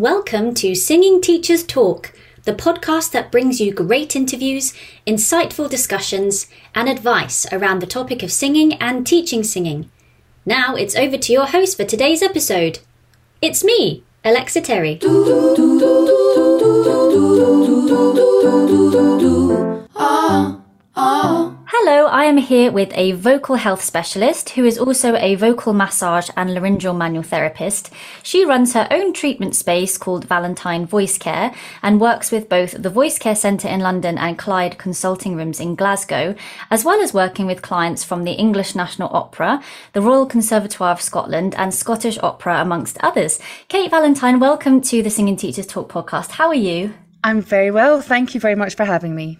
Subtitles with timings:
[0.00, 2.14] Welcome to Singing Teachers Talk,
[2.44, 4.72] the podcast that brings you great interviews,
[5.06, 9.90] insightful discussions, and advice around the topic of singing and teaching singing.
[10.46, 12.78] Now it's over to your host for today's episode.
[13.42, 15.00] It's me, Alexa Terry.
[19.94, 20.60] Ah,
[20.96, 21.49] ah.
[21.82, 26.28] Hello, I am here with a vocal health specialist who is also a vocal massage
[26.36, 27.90] and laryngeal manual therapist.
[28.22, 32.90] She runs her own treatment space called Valentine Voice Care and works with both the
[32.90, 36.34] Voice Care Centre in London and Clyde Consulting Rooms in Glasgow,
[36.70, 39.62] as well as working with clients from the English National Opera,
[39.94, 43.40] the Royal Conservatoire of Scotland, and Scottish Opera, amongst others.
[43.68, 46.32] Kate Valentine, welcome to the Singing Teachers Talk podcast.
[46.32, 46.92] How are you?
[47.24, 48.02] I'm very well.
[48.02, 49.38] Thank you very much for having me.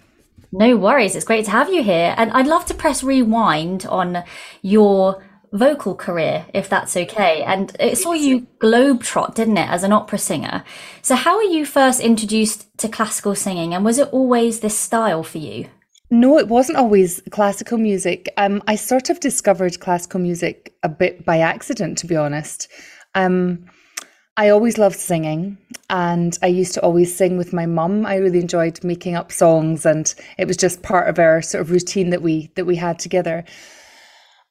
[0.53, 1.15] No worries.
[1.15, 2.15] It's great to have you here.
[2.17, 4.25] And I'd love to press rewind on
[4.63, 7.43] your vocal career, if that's okay.
[7.43, 10.65] And it saw you globetrot, didn't it, as an opera singer?
[11.03, 13.75] So, how were you first introduced to classical singing?
[13.75, 15.69] And was it always this style for you?
[16.11, 18.29] No, it wasn't always classical music.
[18.37, 22.69] Um, I sort of discovered classical music a bit by accident, to be honest.
[23.15, 23.67] Um,
[24.37, 25.59] I always loved singing
[25.91, 28.07] and I used to always sing with my mum.
[28.07, 31.71] I really enjoyed making up songs and it was just part of our sort of
[31.71, 33.45] routine that we that we had together.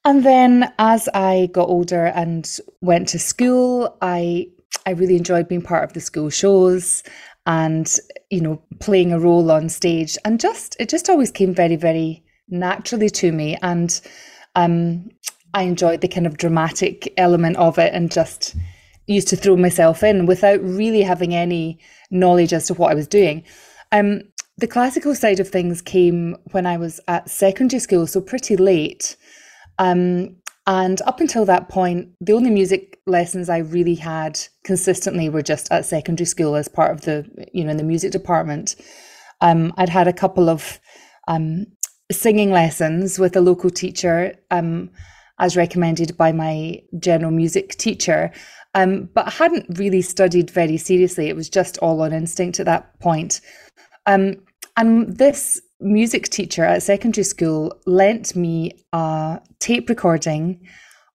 [0.05, 2.49] And then as I got older and
[2.81, 4.47] went to school, I
[4.85, 7.03] I really enjoyed being part of the school shows
[7.45, 7.95] and
[8.29, 12.23] you know playing a role on stage and just it just always came very very
[12.49, 14.01] naturally to me and
[14.55, 15.09] um
[15.53, 18.55] I enjoyed the kind of dramatic element of it and just
[19.09, 21.79] used to throw myself in without really having any
[22.11, 23.43] knowledge as to what I was doing.
[23.91, 24.21] Um,
[24.57, 29.15] the classical side of things came when I was at secondary school, so pretty late.
[29.77, 30.35] Um,
[30.67, 35.71] and up until that point, the only music lessons I really had consistently were just
[35.71, 38.75] at secondary school as part of the, you know, in the music department.
[39.41, 40.79] Um, I'd had a couple of
[41.27, 41.65] um,
[42.11, 44.91] singing lessons with a local teacher, um,
[45.39, 48.31] as recommended by my general music teacher.
[48.75, 51.27] Um, but I hadn't really studied very seriously.
[51.27, 53.41] It was just all on instinct at that point.
[54.05, 54.35] Um,
[54.77, 60.67] and this music teacher at secondary school lent me a tape recording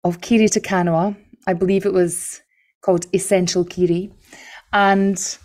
[0.02, 1.16] of Kiri Te Kanawa.
[1.46, 2.40] I believe it was
[2.82, 4.12] called Essential Kiri.
[4.72, 5.38] And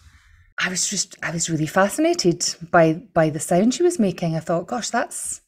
[0.59, 4.35] I was just I was really fascinated by by the sound she was making.
[4.35, 5.41] I thought, gosh, that's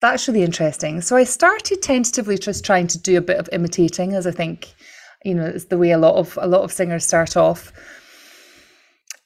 [0.00, 1.00] that's really interesting.
[1.00, 4.74] So I started tentatively just trying to do a bit of imitating, as I think
[5.24, 7.72] you know it's the way a lot of a lot of singers start off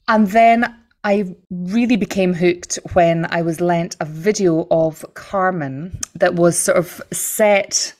[0.07, 6.35] and then I really became hooked when I was lent a video of Carmen that
[6.35, 7.93] was sort of set,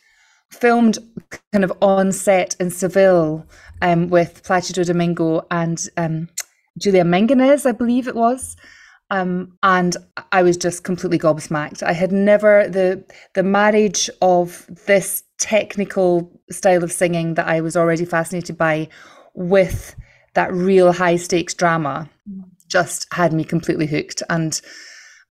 [0.51, 0.99] filmed
[1.51, 3.45] kind of on set in Seville
[3.81, 6.29] um, with Placido Domingo and um,
[6.77, 8.55] Julia Migenes, I believe it was.
[9.09, 9.97] Um, and
[10.31, 11.83] I was just completely gobsmacked.
[11.83, 13.03] I had never the
[13.35, 18.87] the marriage of this technical style of singing that I was already fascinated by
[19.33, 19.93] with
[20.35, 22.09] that real high stakes drama
[22.69, 24.23] just had me completely hooked.
[24.29, 24.59] And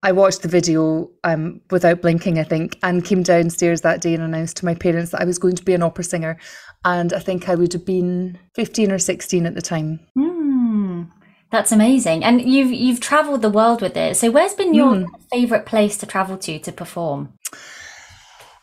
[0.03, 4.22] I watched the video um, without blinking, I think, and came downstairs that day and
[4.22, 6.38] announced to my parents that I was going to be an opera singer.
[6.83, 9.99] And I think I would have been 15 or 16 at the time.
[10.17, 11.09] Mm,
[11.51, 12.23] that's amazing.
[12.23, 14.17] And you've you've traveled the world with it.
[14.17, 15.05] So where's been your mm.
[15.31, 17.33] favorite place to travel to to perform?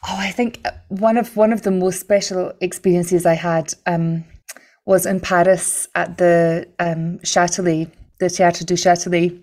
[0.06, 4.24] Oh, I think uh, one of one of the most special experiences I had um,
[4.86, 9.42] was in Paris at the um, Châtelet, the Théâtre du Châtelet,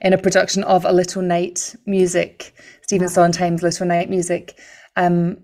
[0.00, 4.58] in a production of A Little Night Music, Stephen Sondheim's Little Night Music.
[4.96, 5.38] Um,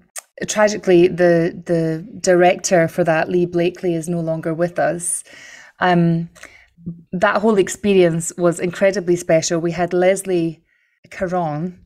[0.48, 5.24] tragically, the the director for that, Lee Blakeley, is no longer with us.
[5.80, 6.30] Um,
[7.12, 9.60] that whole experience was incredibly special.
[9.60, 10.62] We had Leslie
[11.10, 11.84] Caron,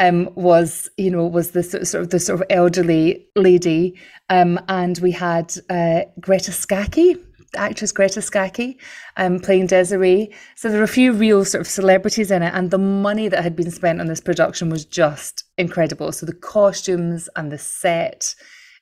[0.00, 3.94] um, was you know was the sort of the sort of elderly lady,
[4.28, 7.16] um, and we had uh, Greta Scacchi,
[7.56, 8.78] actress Greta Scacchi,
[9.16, 10.30] um, playing Desiree.
[10.54, 13.42] So there were a few real sort of celebrities in it, and the money that
[13.42, 16.12] had been spent on this production was just incredible.
[16.12, 18.34] So the costumes and the set,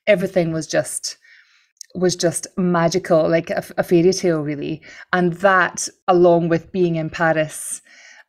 [0.07, 1.17] everything was just
[1.95, 4.83] was just magical, like a, a fairy tale, really.
[5.15, 7.81] And that, along with being in Paris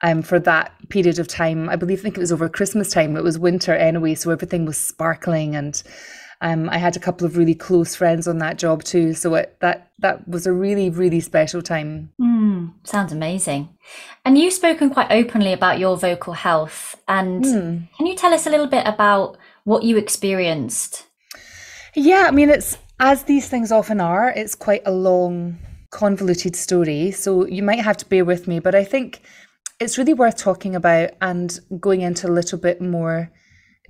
[0.02, 1.70] um, for that period of time.
[1.70, 3.16] I believe, I think it was over Christmas time.
[3.16, 5.82] It was winter anyway, so everything was sparkling, and
[6.42, 9.14] um, I had a couple of really close friends on that job too.
[9.14, 12.12] So it, that that was a really really special time.
[12.22, 13.70] Mm, sounds amazing.
[14.24, 16.96] And you've spoken quite openly about your vocal health.
[17.08, 17.88] And mm.
[17.98, 21.06] can you tell us a little bit about what you experienced?
[21.96, 24.30] Yeah, I mean, it's as these things often are.
[24.30, 25.58] It's quite a long
[25.90, 29.22] convoluted story, so you might have to bear with me, but I think
[29.80, 33.32] it's really worth talking about and going into a little bit more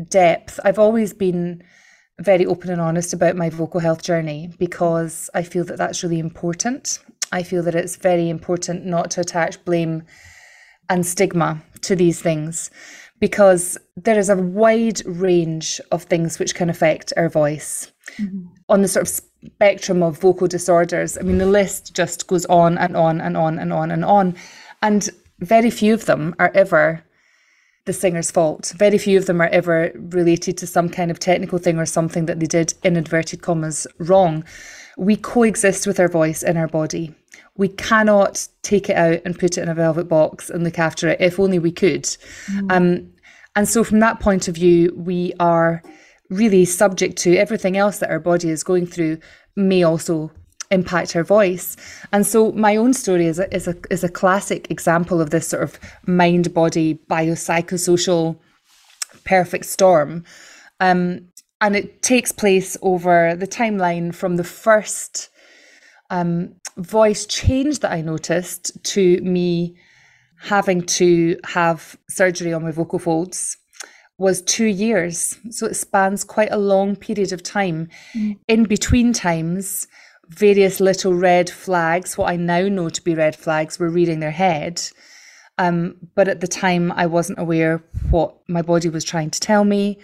[0.10, 0.60] depth.
[0.64, 1.64] I've always been
[2.20, 6.20] very open and honest about my vocal health journey because I feel that that's really
[6.20, 7.00] important.
[7.32, 10.04] I feel that it's very important not to attach blame
[10.90, 12.72] and stigma to these things
[13.20, 17.92] because there is a wide range of things which can affect our voice.
[18.18, 18.46] Mm-hmm.
[18.70, 19.22] On the sort of
[19.54, 23.60] spectrum of vocal disorders, I mean, the list just goes on and on and on
[23.60, 24.36] and on and on.
[24.82, 27.04] And very few of them are ever
[27.86, 28.74] the singer's fault.
[28.78, 32.26] Very few of them are ever related to some kind of technical thing or something
[32.26, 34.44] that they did, in inverted commas, wrong.
[34.98, 37.16] We coexist with our voice in our body.
[37.56, 41.08] We cannot take it out and put it in a velvet box and look after
[41.08, 42.04] it, if only we could.
[42.04, 42.72] Mm.
[42.72, 43.14] Um,
[43.56, 45.82] and so, from that point of view, we are
[46.30, 49.18] really subject to everything else that our body is going through,
[49.56, 50.32] may also
[50.72, 51.78] impact her voice.
[52.12, 55.48] And so my own story is a, is a, is a classic example of this
[55.48, 58.38] sort of mind body biopsychosocial
[59.24, 60.24] perfect storm.
[60.80, 61.28] Um,
[61.60, 65.30] and it takes place over the timeline from the first
[66.10, 69.76] um, voice change that I noticed to me
[70.40, 73.58] having to have surgery on my vocal folds
[74.20, 75.38] was two years.
[75.50, 77.90] So it spans quite a long period of time.
[78.16, 78.38] Mm.
[78.48, 79.88] In between times,
[80.30, 84.32] various little red flags, what I now know to be red flags, were reading their
[84.32, 84.82] head.
[85.58, 89.64] Um, but at the time, I wasn't aware what my body was trying to tell
[89.64, 90.00] me.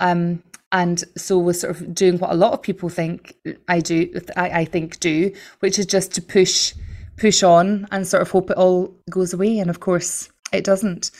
[0.00, 3.34] Um, and so was sort of doing what a lot of people think
[3.68, 6.74] I do, I, I think do, which is just to push,
[7.16, 9.58] push on and sort of hope it all goes away.
[9.58, 11.10] And of course, it doesn't.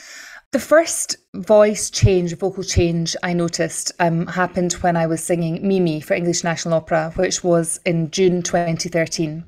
[0.52, 6.02] The first voice change, vocal change I noticed um, happened when I was singing Mimi
[6.02, 9.44] for English National Opera, which was in June 2013.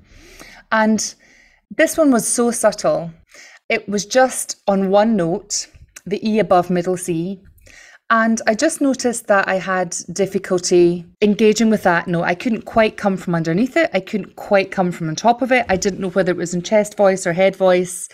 [0.73, 1.15] And
[1.77, 3.11] this one was so subtle.
[3.69, 5.67] It was just on one note,
[6.07, 7.39] the E above middle C.
[8.09, 12.23] And I just noticed that I had difficulty engaging with that note.
[12.23, 13.91] I couldn't quite come from underneath it.
[13.93, 15.67] I couldn't quite come from on top of it.
[15.69, 18.09] I didn't know whether it was in chest voice or head voice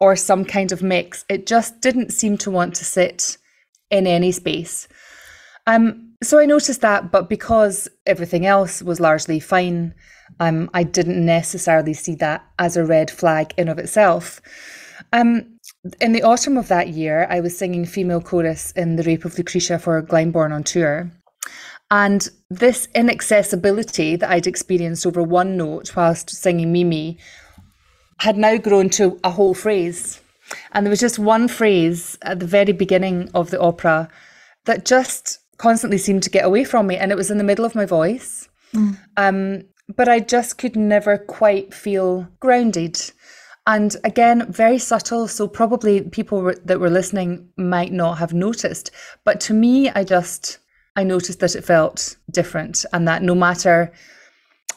[0.00, 1.24] or some kind of mix.
[1.28, 3.36] It just didn't seem to want to sit
[3.90, 4.88] in any space.
[5.66, 9.94] Um, so I noticed that, but because everything else was largely fine,
[10.40, 14.40] um, I didn't necessarily see that as a red flag in of itself.
[15.12, 15.58] Um,
[16.00, 19.38] in the autumn of that year, I was singing female chorus in The Rape of
[19.38, 21.10] Lucretia for Glyndebourne on tour.
[21.90, 27.18] And this inaccessibility that I'd experienced over one note whilst singing Mimi
[28.18, 30.20] had now grown to a whole phrase.
[30.72, 34.08] And there was just one phrase at the very beginning of the opera
[34.64, 36.96] that just constantly seemed to get away from me.
[36.96, 38.48] And it was in the middle of my voice.
[38.72, 38.98] Mm.
[39.16, 39.62] Um,
[39.94, 43.00] but I just could never quite feel grounded.
[43.66, 45.28] And again, very subtle.
[45.28, 48.90] So probably people that were listening might not have noticed.
[49.24, 50.58] But to me, I just,
[50.96, 53.92] I noticed that it felt different and that no matter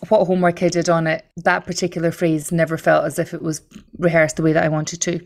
[0.09, 3.61] what homework I did on it, that particular phrase never felt as if it was
[3.97, 5.19] rehearsed the way that I wanted to.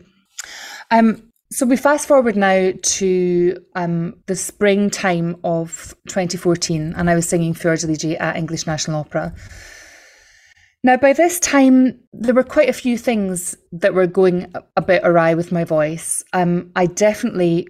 [0.90, 7.28] Um, so we fast forward now to um, the springtime of 2014, and I was
[7.28, 9.34] singing Fiordiligi at English National Opera.
[10.82, 15.02] Now, by this time, there were quite a few things that were going a bit
[15.04, 16.22] awry with my voice.
[16.32, 17.66] Um, I definitely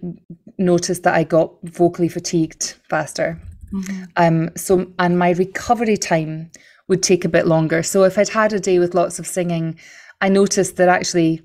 [0.59, 3.41] noticed that I got vocally fatigued faster.
[3.73, 4.05] Mm-hmm.
[4.17, 6.51] Um, so, and my recovery time
[6.89, 7.83] would take a bit longer.
[7.83, 9.79] So if I'd had a day with lots of singing,
[10.21, 11.43] I noticed that actually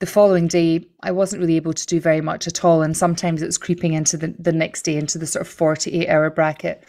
[0.00, 2.82] the following day I wasn't really able to do very much at all.
[2.82, 6.08] And sometimes it was creeping into the, the next day into the sort of 48
[6.08, 6.84] hour bracket.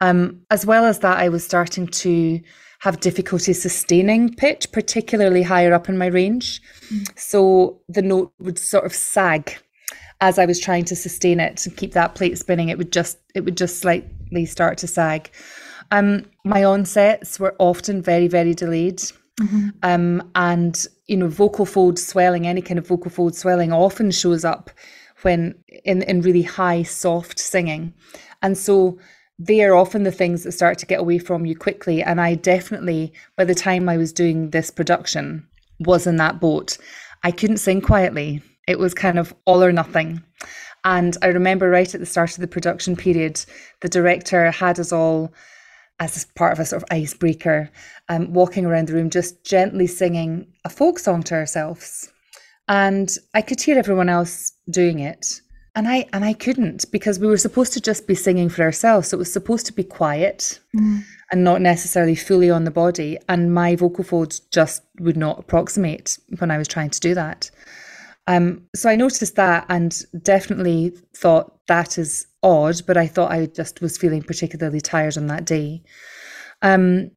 [0.00, 2.40] Um, as well as that, I was starting to
[2.80, 6.60] have difficulty sustaining pitch, particularly higher up in my range.
[6.92, 7.18] Mm.
[7.18, 9.56] So the note would sort of sag
[10.20, 12.68] as I was trying to sustain it and keep that plate spinning.
[12.68, 15.30] It would just it would just slightly start to sag.
[15.90, 19.00] Um, my onsets were often very, very delayed.
[19.40, 19.68] Mm-hmm.
[19.82, 24.44] Um, and you know, vocal fold swelling, any kind of vocal fold swelling, often shows
[24.44, 24.70] up
[25.22, 27.92] when in in really high, soft singing,
[28.42, 28.98] and so
[29.38, 32.02] they are often the things that start to get away from you quickly.
[32.02, 35.46] And I definitely, by the time I was doing this production,
[35.80, 36.78] was in that boat.
[37.22, 38.42] I couldn't sing quietly.
[38.66, 40.22] It was kind of all or nothing.
[40.84, 43.44] And I remember right at the start of the production period,
[43.80, 45.34] the director had us all
[45.98, 47.70] as part of a sort of icebreaker,
[48.08, 52.12] um, walking around the room just gently singing a folk song to ourselves.
[52.68, 55.40] And I could hear everyone else doing it.
[55.76, 59.08] and I and I couldn't because we were supposed to just be singing for ourselves.
[59.08, 61.04] So it was supposed to be quiet mm.
[61.30, 63.18] and not necessarily fully on the body.
[63.28, 67.50] And my vocal folds just would not approximate when I was trying to do that.
[68.26, 73.46] Um, so I noticed that and definitely thought that is odd, but I thought I
[73.46, 75.82] just was feeling particularly tired on that day.
[76.62, 77.10] Um,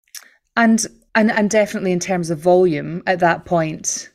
[0.56, 0.86] and
[1.16, 4.10] and and definitely in terms of volume at that point,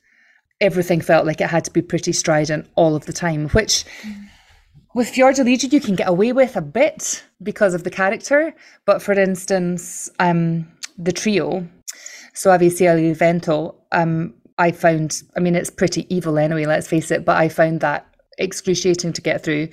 [0.60, 3.84] everything felt like it had to be pretty strident all of the time, which
[4.94, 8.54] with Fiordiligi you can get away with a bit because of the character.
[8.84, 11.66] But for instance, um, the trio,
[12.34, 17.10] Soave sia il vento, um, I found, I mean, it's pretty evil anyway, let's face
[17.10, 18.06] it, but I found that
[18.38, 19.68] excruciating to get through.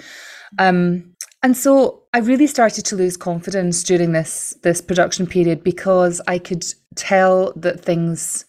[0.60, 6.22] Um, and so I really started to lose confidence during this this production period because
[6.28, 6.64] I could
[6.96, 8.46] tell that things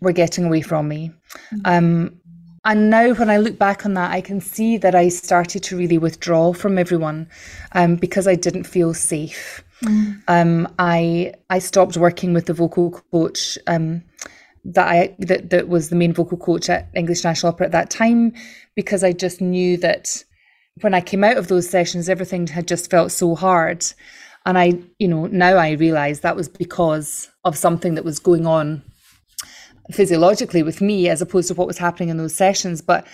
[0.00, 1.12] were getting away from me.
[1.52, 1.60] Mm-hmm.
[1.64, 2.20] Um,
[2.66, 5.76] and now when I look back on that, I can see that I started to
[5.76, 7.28] really withdraw from everyone
[7.72, 9.62] um, because I didn't feel safe.
[9.82, 10.22] Mm.
[10.28, 14.02] Um, I I stopped working with the vocal coach um,
[14.64, 17.90] that I that, that was the main vocal coach at English National Opera at that
[17.90, 18.32] time
[18.74, 20.24] because I just knew that
[20.80, 23.84] when I came out of those sessions, everything had just felt so hard.
[24.46, 28.46] And I, you know, now I realize that was because of something that was going
[28.46, 28.82] on
[29.92, 32.80] physiologically with me as opposed to what was happening in those sessions.
[32.80, 33.06] But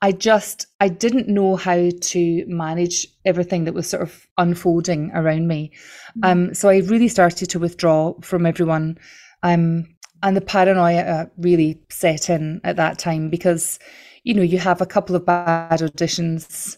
[0.00, 5.46] I just, I didn't know how to manage everything that was sort of unfolding around
[5.46, 5.70] me.
[6.18, 6.24] Mm-hmm.
[6.24, 8.98] Um, so I really started to withdraw from everyone.
[9.44, 9.86] Um,
[10.22, 13.78] and the paranoia uh, really set in at that time because
[14.24, 16.76] you know you have a couple of bad auditions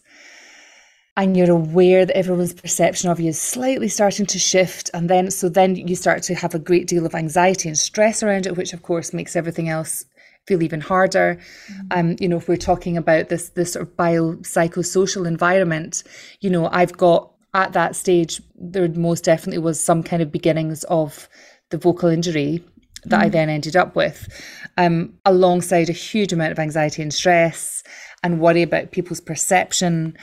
[1.16, 4.90] and you're aware that everyone's perception of you is slightly starting to shift.
[4.94, 8.22] And then so then you start to have a great deal of anxiety and stress
[8.22, 10.04] around it which of course makes everything else
[10.46, 11.38] feel even harder.
[11.68, 11.86] Mm-hmm.
[11.98, 16.02] um you know if we're talking about this this sort of biopsychosocial environment
[16.40, 20.84] you know i've got at that stage there most definitely was some kind of beginnings
[20.84, 21.28] of
[21.70, 22.62] the vocal injury
[23.06, 23.24] that mm.
[23.24, 24.28] I then ended up with,
[24.76, 27.82] um, alongside a huge amount of anxiety and stress
[28.22, 30.16] and worry about people's perception.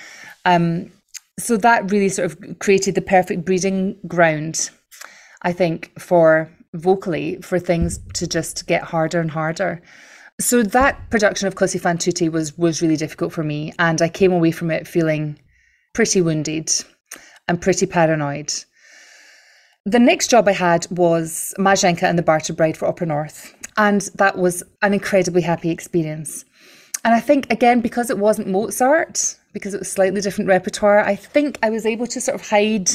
[0.45, 0.91] Um,
[1.39, 4.69] so that really sort of created the perfect breeding ground,
[5.43, 9.81] I think, for vocally for things to just get harder and harder.
[10.39, 14.09] So that production of Così fan tutte was was really difficult for me, and I
[14.09, 15.37] came away from it feeling
[15.93, 16.71] pretty wounded
[17.47, 18.51] and pretty paranoid.
[19.85, 23.55] The next job I had was Marzenka and the Bartered Bride for Opera North.
[23.77, 26.45] And that was an incredibly happy experience.
[27.03, 31.15] And I think, again, because it wasn't Mozart, because it was slightly different repertoire, I
[31.15, 32.89] think I was able to sort of hide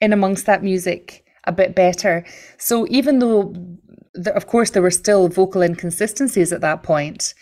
[0.00, 2.24] in amongst that music a bit better.
[2.56, 3.54] So even though,
[4.14, 7.34] the, of course, there were still vocal inconsistencies at that point,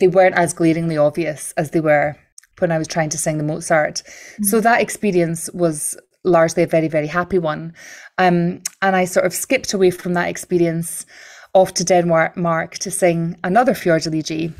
[0.00, 2.16] they weren't as glaringly obvious as they were
[2.58, 4.02] when I was trying to sing the Mozart.
[4.04, 4.44] Mm-hmm.
[4.44, 7.72] So that experience was largely a very, very happy one.
[8.18, 11.06] Um, and I sort of skipped away from that experience
[11.54, 14.52] off to Denmark to sing another Fiordiligi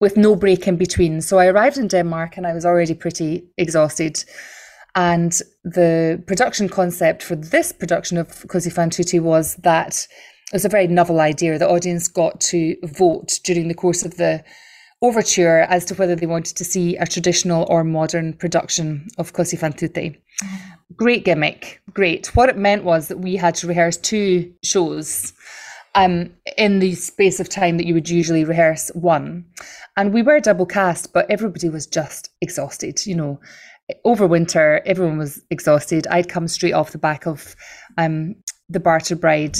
[0.00, 1.20] with no break in between.
[1.20, 4.24] So I arrived in Denmark and I was already pretty exhausted.
[4.94, 5.32] And
[5.64, 10.06] the production concept for this production of Così fan tutte was that
[10.52, 11.58] it was a very novel idea.
[11.58, 14.44] The audience got to vote during the course of the
[15.02, 19.58] overture as to whether they wanted to see a traditional or modern production of Così
[19.58, 20.16] fan tutte.
[20.96, 22.34] Great gimmick, great.
[22.36, 25.32] What it meant was that we had to rehearse two shows
[25.94, 29.44] um, in the space of time that you would usually rehearse one.
[29.96, 33.40] And we were double cast, but everybody was just exhausted, you know.
[34.04, 36.06] Over winter, everyone was exhausted.
[36.06, 37.54] I'd come straight off the back of
[37.98, 38.36] um,
[38.68, 39.58] the Bartered Bride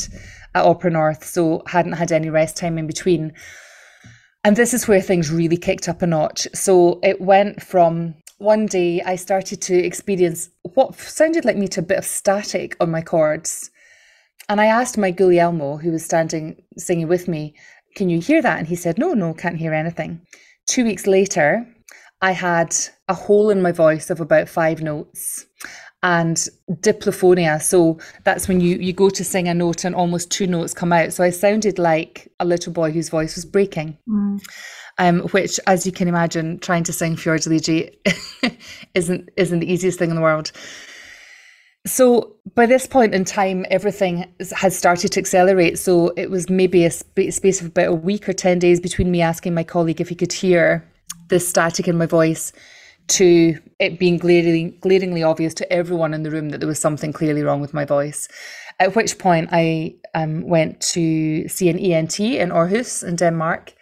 [0.54, 3.32] at Opera North, so hadn't had any rest time in between.
[4.44, 6.48] And this is where things really kicked up a notch.
[6.52, 11.80] So it went from one day I started to experience what sounded like me to
[11.80, 13.70] a bit of static on my cords.
[14.48, 17.54] And I asked my Guglielmo, who was standing singing with me,
[17.94, 18.58] Can you hear that?
[18.58, 20.20] And he said, No, no, can't hear anything.
[20.66, 21.64] Two weeks later,
[22.20, 22.74] I had
[23.08, 25.46] a hole in my voice of about five notes
[26.02, 27.62] and diplophonia.
[27.62, 30.92] So that's when you, you go to sing a note and almost two notes come
[30.92, 31.12] out.
[31.12, 33.98] So I sounded like a little boy whose voice was breaking.
[34.08, 34.42] Mm.
[34.98, 37.96] Um, which, as you can imagine, trying to sing Fiordiligi
[38.94, 40.52] isn't isn't the easiest thing in the world.
[41.86, 45.78] So by this point in time, everything has started to accelerate.
[45.78, 49.10] So it was maybe a sp- space of about a week or ten days between
[49.10, 50.86] me asking my colleague if he could hear
[51.28, 52.52] the static in my voice
[53.08, 57.12] to it being glaringly, glaringly obvious to everyone in the room that there was something
[57.12, 58.28] clearly wrong with my voice.
[58.80, 63.74] At which point I um, went to see an ENT in Aarhus in Denmark.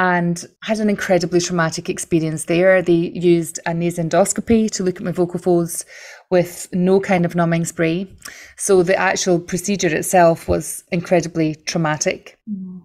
[0.00, 2.80] and had an incredibly traumatic experience there.
[2.80, 5.84] They used a nasendoscopy to look at my vocal folds
[6.30, 8.10] with no kind of numbing spray.
[8.56, 12.38] So the actual procedure itself was incredibly traumatic.
[12.50, 12.80] Mm.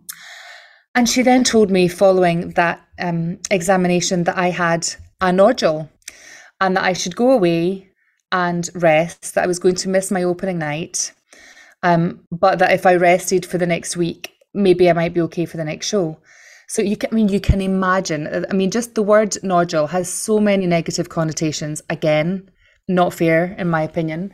[0.93, 4.85] And she then told me following that um, examination that I had
[5.21, 5.89] a nodule
[6.59, 7.89] and that I should go away
[8.31, 11.13] and rest, that I was going to miss my opening night,
[11.83, 15.45] um, but that if I rested for the next week, maybe I might be okay
[15.45, 16.17] for the next show.
[16.67, 18.27] So you can, I mean, you can imagine.
[18.27, 21.81] Uh, I mean, just the word nodule has so many negative connotations.
[21.89, 22.49] Again,
[22.87, 24.33] not fair in my opinion.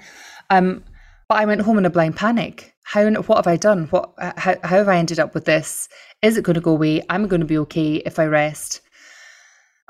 [0.50, 0.84] Um,
[1.28, 2.74] but I went home in a blind panic.
[2.84, 3.10] How?
[3.10, 3.88] What have I done?
[3.88, 4.14] What?
[4.18, 5.88] How, how have I ended up with this?
[6.22, 7.02] Is it going to go away?
[7.10, 8.82] I'm going to be okay if I rest.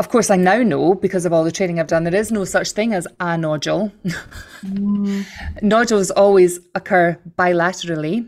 [0.01, 2.43] Of course, I now know because of all the training I've done, there is no
[2.43, 3.91] such thing as a nodule.
[4.63, 5.27] Mm.
[5.61, 8.27] Nodules always occur bilaterally.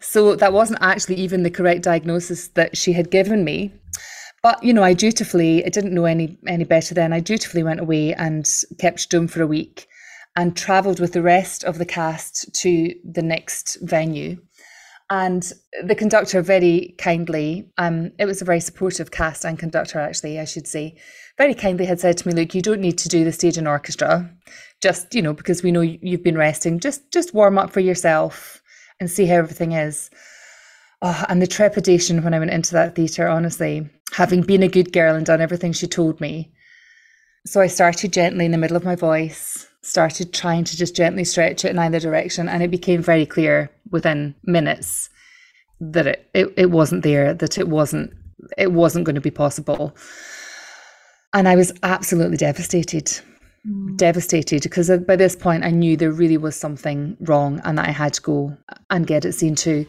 [0.00, 3.70] So that wasn't actually even the correct diagnosis that she had given me.
[4.42, 7.12] But you know, I dutifully, I didn't know any any better then.
[7.12, 8.48] I dutifully went away and
[8.78, 9.88] kept stum for a week
[10.36, 14.38] and travelled with the rest of the cast to the next venue.
[15.10, 15.52] And
[15.82, 20.44] the conductor very kindly, um, it was a very supportive cast and conductor actually, I
[20.44, 20.96] should say,
[21.36, 23.66] very kindly had said to me, look, you don't need to do the stage and
[23.66, 24.30] orchestra.
[24.80, 28.62] Just, you know, because we know you've been resting, just just warm up for yourself
[29.00, 30.10] and see how everything is.
[31.02, 34.92] Oh, and the trepidation when I went into that theatre, honestly, having been a good
[34.92, 36.52] girl and done everything she told me.
[37.46, 41.24] So I started gently in the middle of my voice, started trying to just gently
[41.24, 42.48] stretch it in either direction.
[42.48, 45.08] And it became very clear within minutes
[45.80, 48.12] that it, it, it wasn't there, that it wasn't
[48.56, 49.94] it wasn't going to be possible.
[51.34, 53.20] And I was absolutely devastated
[53.66, 53.96] mm.
[53.96, 57.92] devastated because by this point I knew there really was something wrong and that I
[57.92, 58.56] had to go
[58.90, 59.86] and get it seen to.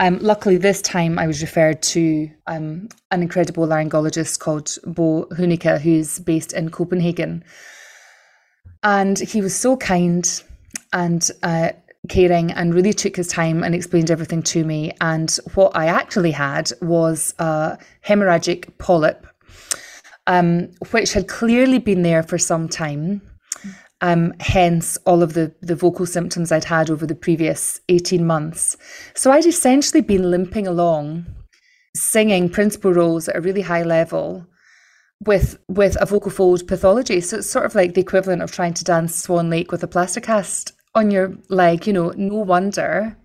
[0.00, 5.78] Um, luckily, this time I was referred to um, an incredible laryngologist called Bo Hunica,
[5.78, 7.44] who's based in Copenhagen.
[8.82, 10.42] And he was so kind
[10.94, 11.72] and uh,
[12.08, 14.92] caring and really took his time and explained everything to me.
[15.02, 19.26] And what I actually had was a hemorrhagic polyp
[20.26, 23.20] um, which had clearly been there for some time.
[24.02, 28.78] Um, hence all of the, the vocal symptoms I'd had over the previous 18 months.
[29.14, 31.26] So I'd essentially been limping along,
[31.94, 34.46] singing principal roles at a really high level
[35.24, 37.20] with with a vocal fold pathology.
[37.20, 39.88] So it's sort of like the equivalent of trying to dance Swan Lake with a
[39.88, 41.86] plaster cast on your leg.
[41.86, 43.16] You know, no wonder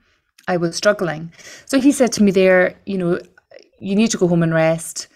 [0.48, 1.32] I was struggling.
[1.66, 3.20] So he said to me there, you know,
[3.80, 5.08] you need to go home and rest.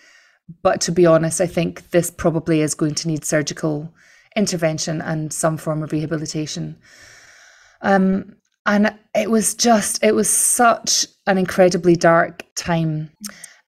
[0.64, 3.94] But to be honest, I think this probably is going to need surgical
[4.36, 6.78] intervention and some form of rehabilitation.
[7.82, 13.12] Um, and it was just, it was such an incredibly dark time.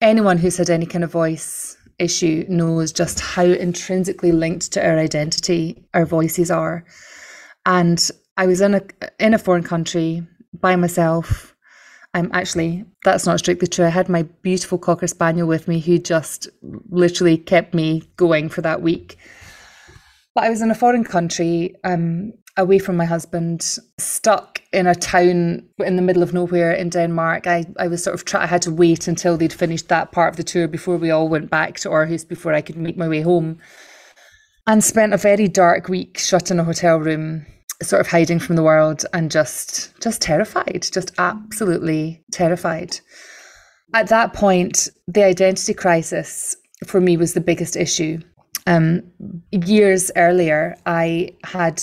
[0.00, 4.98] Anyone who's had any kind of voice issue knows just how intrinsically linked to our
[4.98, 6.84] identity our voices are.
[7.66, 8.82] And I was in a
[9.18, 11.56] in a foreign country by myself
[12.14, 13.84] I'm actually, that's not strictly true.
[13.84, 16.48] I had my beautiful Cocker Spaniel with me who just
[16.90, 19.18] literally kept me going for that week.
[20.38, 24.94] But I was in a foreign country, um, away from my husband, stuck in a
[24.94, 27.48] town in the middle of nowhere in Denmark.
[27.48, 30.30] I, I was sort of try- I had to wait until they'd finished that part
[30.32, 33.08] of the tour before we all went back to Aarhus before I could make my
[33.08, 33.58] way home.
[34.68, 37.44] And spent a very dark week shut in a hotel room
[37.82, 43.00] sort of hiding from the world and just just terrified, just absolutely terrified.
[43.92, 46.54] At that point, the identity crisis
[46.86, 48.20] for me was the biggest issue.
[48.68, 49.02] Um,
[49.50, 51.82] years earlier, I had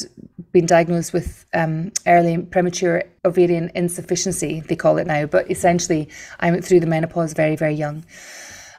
[0.52, 6.08] been diagnosed with um, early premature ovarian insufficiency, they call it now, but essentially,
[6.42, 8.06] I went through the menopause very, very young.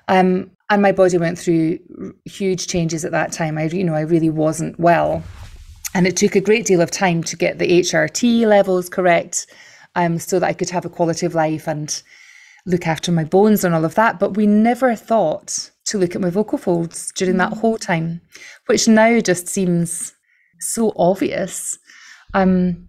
[0.07, 1.81] Um, and my body went through
[2.25, 3.59] huge changes at that time.
[3.59, 5.25] I, you know, I really wasn't well.
[5.93, 9.49] And it took a great deal of time to get the HRT levels correct
[9.97, 12.01] um, so that I could have a quality of life and
[12.67, 14.21] look after my bones and all of that.
[14.21, 17.59] But we never thought to look at my vocal folds during that mm.
[17.59, 18.21] whole time,
[18.67, 20.15] which now just seems
[20.61, 21.79] so obvious.
[22.35, 22.89] Um,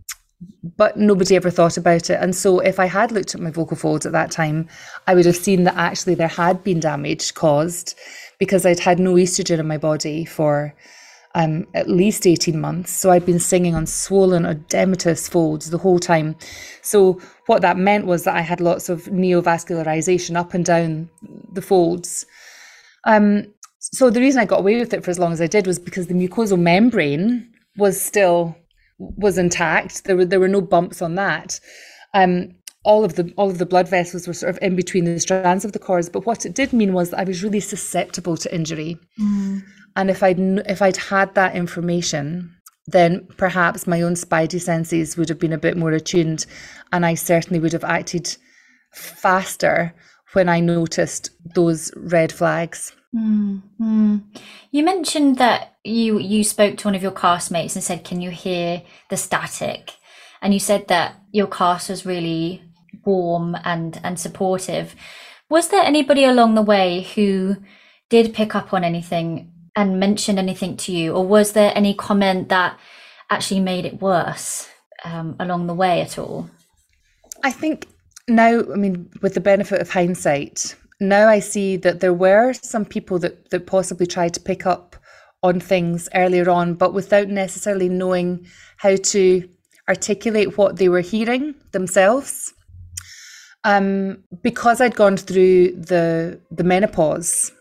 [0.76, 2.20] but nobody ever thought about it.
[2.22, 4.68] And so, if I had looked at my vocal folds at that time,
[5.08, 7.96] I would have seen that actually there had been damage caused
[8.38, 10.76] because I'd had no estrogen in my body for
[11.34, 12.92] um, at least 18 months.
[12.92, 16.36] So I'd been singing on swollen edematous folds the whole time.
[16.82, 21.10] So what that meant was that I had lots of neovascularization up and down
[21.52, 22.26] the folds.
[23.08, 23.48] Um,
[23.80, 25.80] so the reason I got away with it for as long as I did was
[25.80, 28.56] because the mucosal membrane was still
[29.00, 30.04] was intact.
[30.04, 31.60] There were there were no bumps on that.
[32.14, 35.20] Um, all of the all of the blood vessels were sort of in between the
[35.20, 36.10] strands of the cords.
[36.10, 38.98] But what it did mean was that I was really susceptible to injury.
[39.20, 39.64] Mm.
[39.96, 42.54] And if I'd if I'd had that information,
[42.88, 46.46] then perhaps my own spidey senses would have been a bit more attuned,
[46.92, 48.36] and I certainly would have acted
[48.94, 49.94] faster
[50.34, 52.92] when I noticed those red flags.
[53.16, 54.18] Mm-hmm.
[54.72, 58.32] You mentioned that you you spoke to one of your castmates and said, "Can you
[58.32, 59.94] hear the static?"
[60.42, 62.62] And you said that your cast was really
[63.06, 64.96] warm and and supportive.
[65.50, 67.58] Was there anybody along the way who
[68.10, 72.50] did pick up on anything and mention anything to you, or was there any comment
[72.50, 72.78] that
[73.30, 74.68] actually made it worse
[75.04, 76.50] um, along the way at all?
[77.44, 77.88] I think
[78.28, 82.86] now, I mean, with the benefit of hindsight, now I see that there were some
[82.86, 84.96] people that, that possibly tried to pick up
[85.44, 89.48] on things earlier on, but without necessarily knowing how to
[89.88, 92.54] articulate what they were hearing themselves.
[93.64, 97.52] Um, because I'd gone through the the menopause,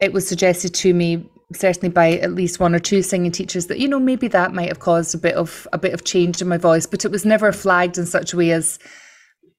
[0.00, 3.78] it was suggested to me certainly by at least one or two singing teachers that
[3.78, 6.48] you know maybe that might have caused a bit of a bit of change in
[6.48, 8.78] my voice, but it was never flagged in such a way as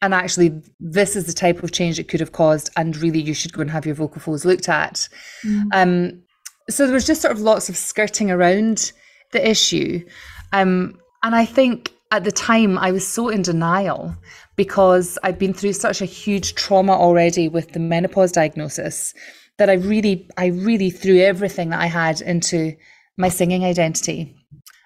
[0.02, 3.34] and actually this is the type of change it could have caused and really you
[3.34, 5.08] should go and have your vocal folds looked at.
[5.46, 5.68] Mm.
[5.74, 6.22] um,
[6.70, 8.92] so there was just sort of lots of skirting around
[9.32, 10.06] the issue.
[10.54, 14.16] Um, and i think at the time i was so in denial
[14.56, 19.14] because i'd been through such a huge trauma already with the menopause diagnosis
[19.58, 22.76] that i really i really threw everything that i had into
[23.18, 24.34] my singing identity.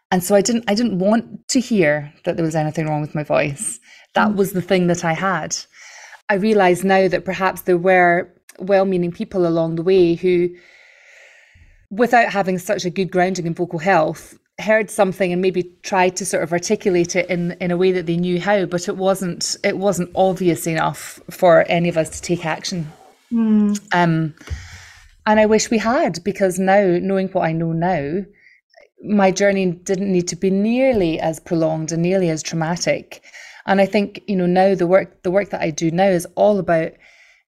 [0.09, 3.15] And so i didn't i didn't want to hear that there was anything wrong with
[3.15, 3.79] my voice
[4.13, 4.35] that mm.
[4.35, 5.55] was the thing that I had.
[6.29, 10.49] I realize now that perhaps there were well meaning people along the way who,
[11.89, 16.25] without having such a good grounding in vocal health, heard something and maybe tried to
[16.25, 19.55] sort of articulate it in, in a way that they knew how, but it wasn't
[19.63, 22.91] it wasn't obvious enough for any of us to take action.
[23.31, 23.79] Mm.
[23.93, 24.35] Um,
[25.25, 28.25] and I wish we had, because now, knowing what I know now,
[29.03, 33.23] my journey didn't need to be nearly as prolonged and nearly as traumatic.
[33.65, 36.27] And I think, you know, now the work the work that I do now is
[36.35, 36.91] all about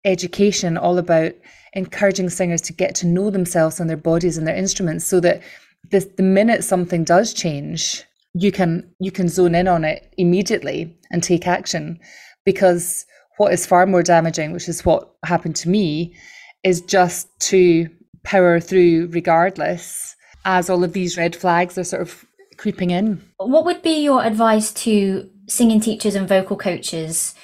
[0.05, 1.33] education, all about
[1.73, 5.43] encouraging singers to get to know themselves and their bodies and their instruments so that
[5.91, 10.97] this, the minute something does change, you can you can zone in on it immediately
[11.11, 11.99] and take action.
[12.45, 13.07] Because
[13.39, 16.15] what is far more damaging, which is what happened to me,
[16.63, 17.89] is just to
[18.23, 22.25] power through regardless as all of these red flags are sort of
[22.57, 23.23] creeping in.
[23.39, 27.35] What would be your advice to singing teachers and vocal coaches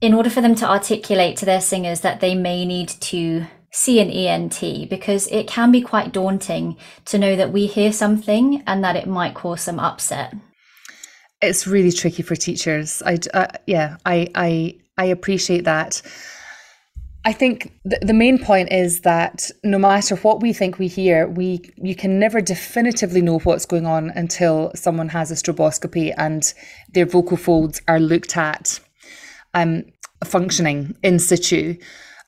[0.00, 4.00] in order for them to articulate to their singers that they may need to see
[4.00, 8.82] an ENT because it can be quite daunting to know that we hear something and
[8.82, 10.34] that it might cause some upset.
[11.42, 13.02] It's really tricky for teachers.
[13.04, 16.00] I uh, yeah, I I I appreciate that.
[17.26, 21.26] I think the, the main point is that no matter what we think we hear,
[21.26, 26.54] we you can never definitively know what's going on until someone has a stroboscopy and
[26.94, 28.78] their vocal folds are looked at
[29.54, 29.84] um,
[30.24, 31.76] functioning in situ.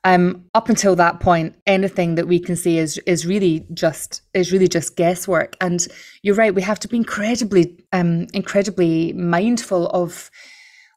[0.03, 4.51] Um, up until that point, anything that we can see is is really just is
[4.51, 5.55] really just guesswork.
[5.61, 5.87] And
[6.23, 10.29] you're right, we have to be incredibly um, incredibly mindful of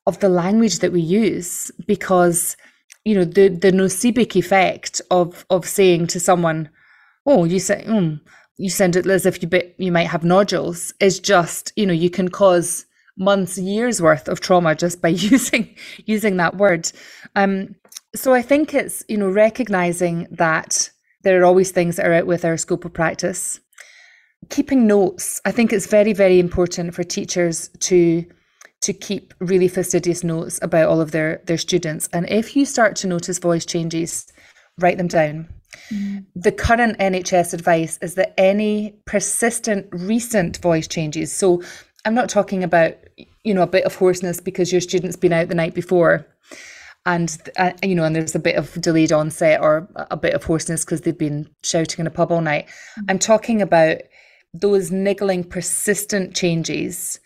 [0.08, 2.58] of the language that we use because
[3.06, 6.70] you know the the nocebic effect of of saying to someone
[7.26, 8.20] oh you say mm,
[8.58, 11.94] you send it as if you bit, you might have nodules is just you know
[11.94, 12.86] you can cause
[13.18, 16.92] months years worth of trauma just by using using that word.
[17.36, 17.76] Um
[18.14, 20.90] so i think it's you know recognizing that
[21.24, 23.60] there are always things that are out with our scope of practice.
[24.50, 28.26] Keeping notes i think it's very very important for teachers to
[28.82, 32.96] to keep really fastidious notes about all of their their students and if you start
[32.96, 34.32] to notice voice changes
[34.80, 35.48] write them down
[35.92, 36.26] mm.
[36.36, 41.62] the current nhs advice is that any persistent recent voice changes so
[42.06, 42.96] i'm not talking about
[43.44, 46.26] you know a bit of hoarseness because your student's been out the night before
[47.06, 50.44] and uh, you know and there's a bit of delayed onset or a bit of
[50.44, 52.68] hoarseness because they've been shouting in a pub all night
[53.00, 53.06] mm.
[53.10, 53.98] i'm talking about
[54.54, 57.21] those niggling persistent changes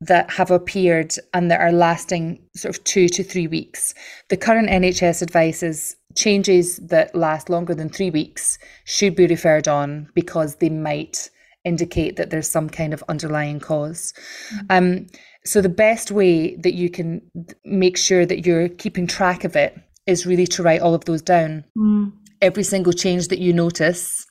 [0.00, 3.94] that have appeared and that are lasting sort of two to three weeks.
[4.28, 9.68] The current NHS advice is changes that last longer than three weeks should be referred
[9.68, 11.30] on because they might
[11.64, 14.12] indicate that there's some kind of underlying cause.
[14.54, 14.66] Mm-hmm.
[14.70, 15.06] Um,
[15.44, 17.22] so, the best way that you can
[17.64, 21.22] make sure that you're keeping track of it is really to write all of those
[21.22, 21.64] down.
[21.76, 22.12] Mm.
[22.42, 24.26] Every single change that you notice,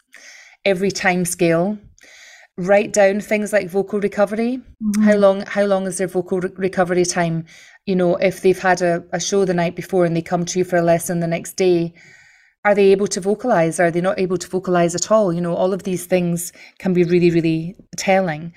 [0.63, 1.78] every time scale,
[2.58, 4.58] write down things like vocal recovery.
[4.82, 5.04] Mm-hmm.
[5.04, 7.46] How long how long is their vocal re- recovery time?
[7.86, 10.60] You know, if they've had a, a show the night before and they come to
[10.60, 11.94] you for a lesson the next day,
[12.63, 13.80] are they able to vocalize?
[13.80, 15.34] Are they not able to vocalize at all?
[15.34, 18.54] You know, all of these things can be really, really telling.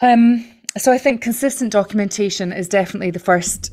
[0.00, 0.44] Um,
[0.78, 3.72] so I think consistent documentation is definitely the first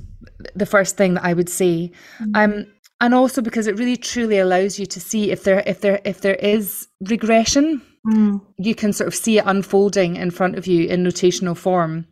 [0.56, 1.92] the first thing that I would say.
[2.20, 2.36] Mm-hmm.
[2.36, 2.66] Um,
[3.02, 6.22] and also because it really truly allows you to see if there if there if
[6.22, 8.42] there is regression mm.
[8.58, 12.08] you can sort of see it unfolding in front of you in notational form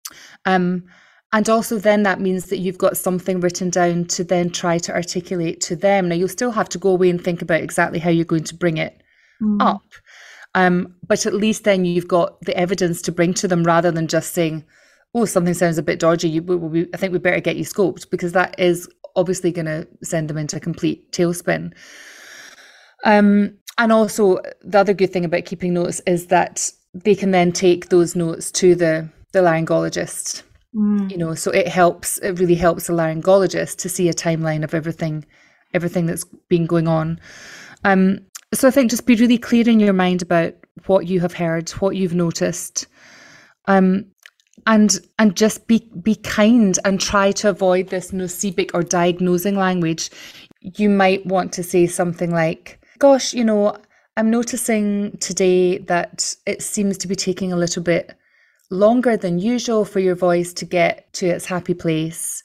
[0.46, 0.84] um,
[1.34, 4.94] and also then that means that you've got something written down to then try to
[4.94, 8.10] articulate to them now you'll still have to go away and think about exactly how
[8.10, 9.02] you're going to bring it
[9.42, 9.62] mm.
[9.62, 9.84] up
[10.56, 14.08] um, but at least then you've got the evidence to bring to them rather than
[14.08, 14.64] just saying
[15.14, 17.64] oh something sounds a bit dodgy you, we, we, i think we better get you
[17.64, 21.74] scoped because that is obviously going to send them into a complete tailspin.
[23.04, 27.52] Um, and also, the other good thing about keeping notes is that they can then
[27.52, 30.44] take those notes to the the laryngologist.
[30.76, 31.12] Mm.
[31.12, 32.18] You know, so it helps.
[32.20, 35.26] It really helps the laryngologist to see a timeline of everything,
[35.74, 37.20] everything that's been going on.
[37.84, 38.20] Um,
[38.54, 40.54] so I think just be really clear in your mind about
[40.86, 42.88] what you have heard, what you've noticed.
[43.66, 44.06] Um,
[44.66, 50.10] and and just be be kind and try to avoid this nocebic or diagnosing language
[50.62, 53.76] you might want to say something like gosh you know
[54.16, 58.16] i'm noticing today that it seems to be taking a little bit
[58.70, 62.44] longer than usual for your voice to get to its happy place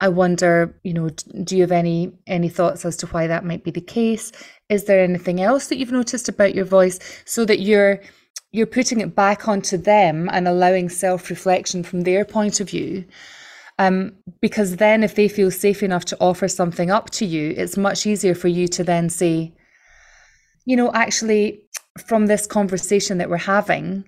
[0.00, 1.08] i wonder you know
[1.44, 4.32] do you have any any thoughts as to why that might be the case
[4.68, 8.00] is there anything else that you've noticed about your voice so that you're
[8.56, 13.04] you're putting it back onto them and allowing self reflection from their point of view.
[13.78, 17.76] Um, because then, if they feel safe enough to offer something up to you, it's
[17.76, 19.52] much easier for you to then say,
[20.66, 21.62] you know, actually,
[22.06, 24.04] from this conversation that we're having,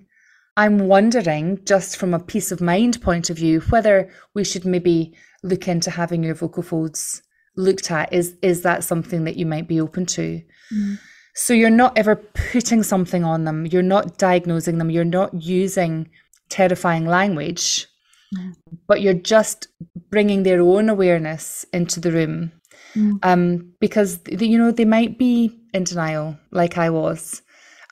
[0.55, 5.15] I'm wondering, just from a peace of mind point of view, whether we should maybe
[5.41, 7.23] look into having your vocal folds
[7.55, 8.11] looked at.
[8.13, 10.41] Is is that something that you might be open to?
[10.73, 10.99] Mm.
[11.33, 16.09] So you're not ever putting something on them, you're not diagnosing them, you're not using
[16.49, 17.87] terrifying language,
[18.35, 18.53] mm.
[18.87, 19.67] but you're just
[20.09, 22.51] bringing their own awareness into the room.
[22.95, 23.19] Mm.
[23.23, 27.41] Um, because you know they might be in denial, like I was,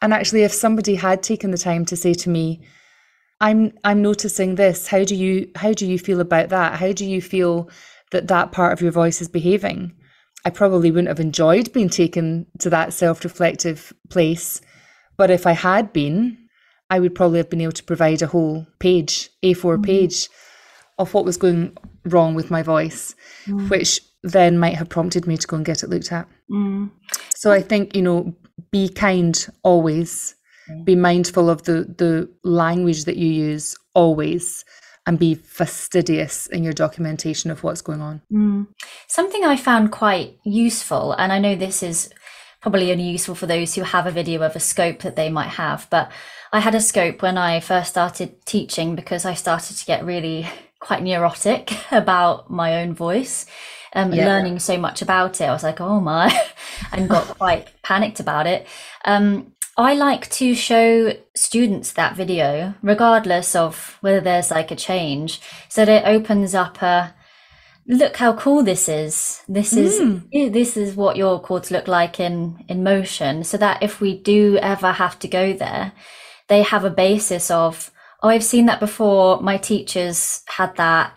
[0.01, 2.61] and actually, if somebody had taken the time to say to me,
[3.41, 4.87] "I'm I'm noticing this.
[4.87, 6.79] How do you how do you feel about that?
[6.79, 7.69] How do you feel
[8.11, 9.93] that that part of your voice is behaving?"
[10.45, 14.61] I probably wouldn't have enjoyed being taken to that self reflective place.
[15.17, 16.37] But if I had been,
[16.89, 19.85] I would probably have been able to provide a whole page, A4 mm.
[19.85, 20.29] page,
[20.97, 23.13] of what was going wrong with my voice,
[23.45, 23.69] mm.
[23.69, 23.99] which
[24.31, 26.27] then might have prompted me to go and get it looked at.
[26.49, 26.91] Mm.
[27.35, 28.35] So I think, you know,
[28.71, 30.35] be kind always,
[30.83, 34.65] be mindful of the, the language that you use always
[35.05, 38.21] and be fastidious in your documentation of what's going on.
[38.31, 38.67] Mm.
[39.07, 42.09] Something I found quite useful, and I know this is
[42.61, 45.49] probably only useful for those who have a video of a scope that they might
[45.49, 46.11] have, but
[46.51, 50.47] I had a scope when I first started teaching because I started to get really
[50.79, 53.45] quite neurotic about my own voice.
[53.93, 54.25] Um, yeah.
[54.25, 56.33] learning so much about it, I was like, "Oh my,"
[56.91, 58.67] and got quite panicked about it.
[59.05, 65.39] Um, I like to show students that video, regardless of whether there's like a change,
[65.69, 67.13] so that it opens up a
[67.87, 69.41] look how cool this is.
[69.47, 70.53] This is mm.
[70.53, 73.43] this is what your cords look like in in motion.
[73.43, 75.93] So that if we do ever have to go there,
[76.47, 79.41] they have a basis of oh, I've seen that before.
[79.41, 81.15] My teachers had that.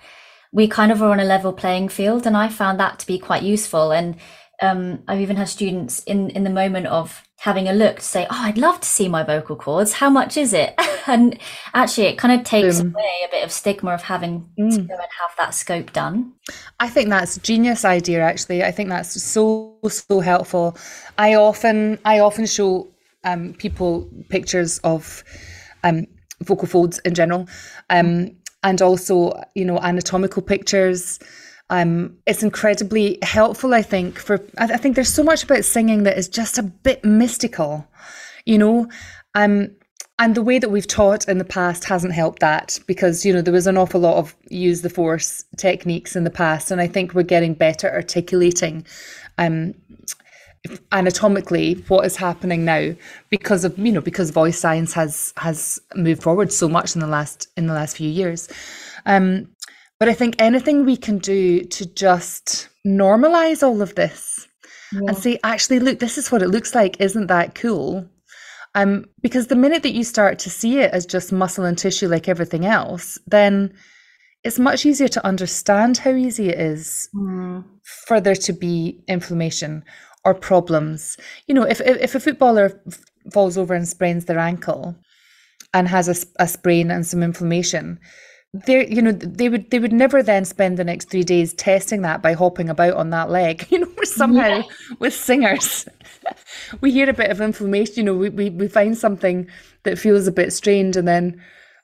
[0.53, 3.19] We kind of are on a level playing field, and I found that to be
[3.19, 3.93] quite useful.
[3.93, 4.17] And
[4.63, 8.27] um, I've even had students in in the moment of having a look to say,
[8.31, 9.95] "Oh, I'd love to see my vocal cords.
[9.95, 10.75] How much is it?"
[11.07, 11.39] and
[11.73, 14.71] actually, it kind of takes um, away a bit of stigma of having mm.
[14.71, 16.33] to go and have that scope done.
[16.79, 18.21] I think that's a genius idea.
[18.21, 20.77] Actually, I think that's so so helpful.
[21.17, 22.89] I often I often show
[23.25, 25.25] um, people pictures of
[25.85, 26.07] um,
[26.43, 27.49] vocal folds in general,
[27.91, 31.19] um, and also you know anatomical pictures
[31.71, 34.19] um, it's incredibly helpful, I think.
[34.19, 37.87] For I, think there's so much about singing that is just a bit mystical,
[38.45, 38.89] you know.
[39.37, 39.71] Um,
[40.19, 43.41] and the way that we've taught in the past hasn't helped that because you know
[43.41, 46.89] there was an awful lot of use the force techniques in the past, and I
[46.89, 48.85] think we're getting better articulating.
[49.39, 49.75] Um,
[50.93, 52.95] anatomically what is happening now
[53.31, 57.07] because of you know because voice science has has moved forward so much in the
[57.07, 58.47] last in the last few years
[59.07, 59.49] um
[60.01, 64.49] but I think anything we can do to just normalize all of this
[64.93, 65.01] yeah.
[65.09, 66.99] and say, actually, look, this is what it looks like.
[67.01, 68.09] Isn't that cool?
[68.75, 72.09] Um, because the minute that you start to see it as just muscle and tissue
[72.09, 73.75] like everything else, then
[74.43, 77.63] it's much easier to understand how easy it is mm.
[78.07, 79.85] for there to be inflammation
[80.25, 81.17] or problems.
[81.47, 82.81] You know, if, if, if a footballer
[83.33, 84.97] falls over and sprains their ankle
[85.73, 87.99] and has a, a sprain and some inflammation,
[88.53, 92.03] they you know they would they would never then spend the next three days testing
[92.03, 94.63] that by hopping about on that leg you know somehow yeah.
[94.99, 95.87] with singers
[96.81, 99.49] we hear a bit of inflammation you know we, we we find something
[99.85, 101.41] that feels a bit strange and then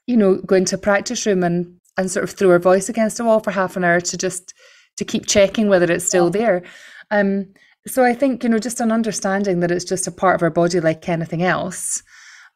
[0.06, 3.20] you know go into a practice room and and sort of throw our voice against
[3.20, 4.52] a wall for half an hour to just
[4.96, 6.64] to keep checking whether it's still there
[7.12, 7.46] um
[7.86, 10.50] so I think, you know, just an understanding that it's just a part of our
[10.50, 12.02] body like anything else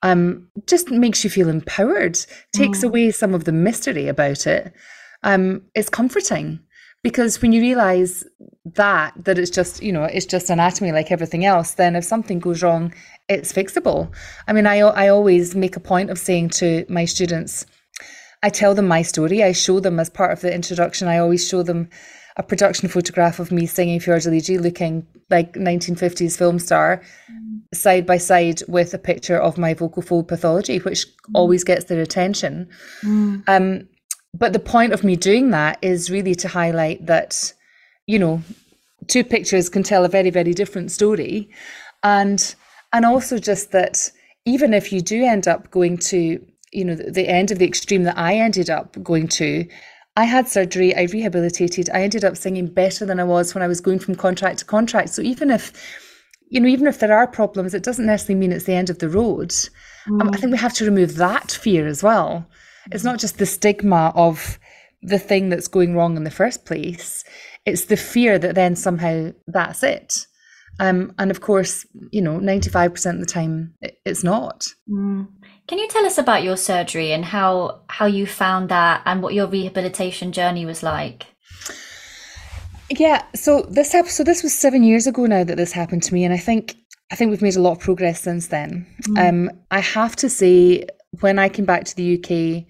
[0.02, 2.18] um, just makes you feel empowered,
[2.52, 2.84] takes mm.
[2.84, 4.72] away some of the mystery about it.
[5.22, 6.60] Um, it's comforting
[7.02, 8.24] because when you realize
[8.64, 12.38] that that it's just you know it's just anatomy like everything else then if something
[12.38, 12.92] goes wrong
[13.28, 14.12] it's fixable
[14.46, 17.64] i mean i i always make a point of saying to my students
[18.42, 21.48] i tell them my story i show them as part of the introduction i always
[21.48, 21.88] show them
[22.36, 27.60] a production photograph of me singing Fiordiligi looking like 1950s film star mm.
[27.74, 31.12] side by side with a picture of my vocal fold pathology, which mm.
[31.34, 32.68] always gets their attention.
[33.02, 33.48] Mm.
[33.48, 33.88] Um,
[34.34, 37.52] but the point of me doing that is really to highlight that,
[38.06, 38.42] you know,
[39.08, 41.50] two pictures can tell a very, very different story.
[42.02, 42.54] And
[42.92, 44.10] and also just that
[44.44, 48.04] even if you do end up going to, you know, the end of the extreme
[48.04, 49.66] that I ended up going to,
[50.20, 53.66] I had surgery, I rehabilitated, I ended up singing better than I was when I
[53.66, 55.08] was going from contract to contract.
[55.08, 55.72] So even if,
[56.50, 58.98] you know, even if there are problems, it doesn't necessarily mean it's the end of
[58.98, 59.48] the road.
[60.06, 60.20] Mm.
[60.20, 62.46] Um, I think we have to remove that fear as well.
[62.92, 64.58] It's not just the stigma of
[65.00, 67.24] the thing that's going wrong in the first place,
[67.64, 70.26] it's the fear that then somehow that's it.
[70.80, 73.72] Um, and of course, you know, 95% of the time,
[74.04, 74.66] it's not.
[74.86, 75.28] Mm.
[75.70, 79.34] Can you tell us about your surgery and how how you found that and what
[79.34, 81.26] your rehabilitation journey was like?
[82.88, 84.10] Yeah, so this happened.
[84.10, 86.74] So this was seven years ago now that this happened to me, and I think
[87.12, 88.84] I think we've made a lot of progress since then.
[89.02, 89.28] Mm.
[89.28, 90.86] Um, I have to say,
[91.20, 92.64] when I came back to the UK,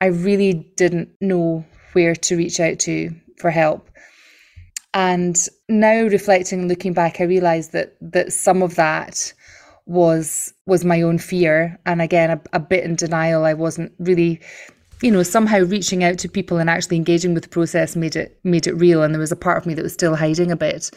[0.00, 3.88] I really didn't know where to reach out to for help.
[4.94, 9.32] And now reflecting, and looking back, I realised that that some of that
[9.86, 11.78] was was my own fear.
[11.86, 13.44] And again a, a bit in denial.
[13.44, 14.40] I wasn't really
[15.02, 18.38] you know somehow reaching out to people and actually engaging with the process made it
[18.44, 19.02] made it real.
[19.02, 20.90] And there was a part of me that was still hiding a bit.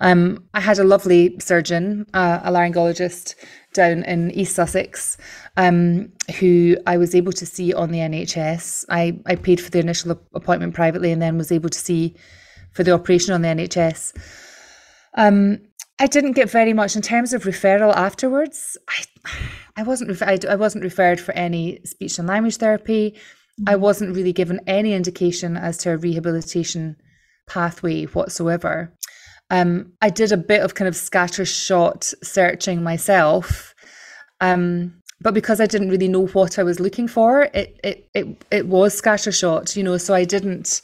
[0.00, 3.34] Um, i had a lovely surgeon uh, a laryngologist
[3.74, 5.16] down in east sussex
[5.56, 9.80] um, who i was able to see on the nhs I, I paid for the
[9.80, 12.14] initial appointment privately and then was able to see
[12.70, 14.16] for the operation on the nhs
[15.14, 15.58] um,
[16.00, 18.76] I didn't get very much in terms of referral afterwards.
[18.88, 19.04] I,
[19.76, 23.16] I wasn't I, I wasn't referred for any speech and language therapy.
[23.66, 23.82] I mm-hmm.
[23.82, 26.96] wasn't really given any indication as to a rehabilitation
[27.48, 28.92] pathway whatsoever.
[29.50, 33.74] Um, I did a bit of kind of scattershot searching myself,
[34.40, 38.44] um, but because I didn't really know what I was looking for, it it it
[38.50, 39.96] it was scattershot, you know.
[39.96, 40.80] So I didn't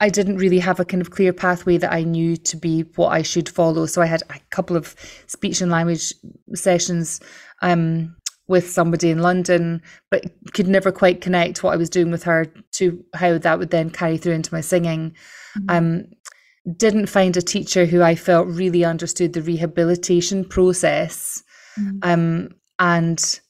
[0.00, 3.08] I didn't really have a kind of clear pathway that I knew to be what
[3.08, 3.86] I should follow.
[3.86, 4.94] So I had a couple of
[5.26, 6.12] speech and language
[6.54, 7.20] sessions
[7.62, 8.14] um,
[8.46, 9.80] with somebody in London,
[10.10, 13.70] but could never quite connect what I was doing with her to how that would
[13.70, 15.16] then carry through into my singing.
[15.58, 15.70] Mm-hmm.
[15.70, 16.04] Um,
[16.76, 21.42] didn't find a teacher who I felt really understood the rehabilitation process.
[21.78, 21.98] Mm-hmm.
[22.02, 23.40] Um, and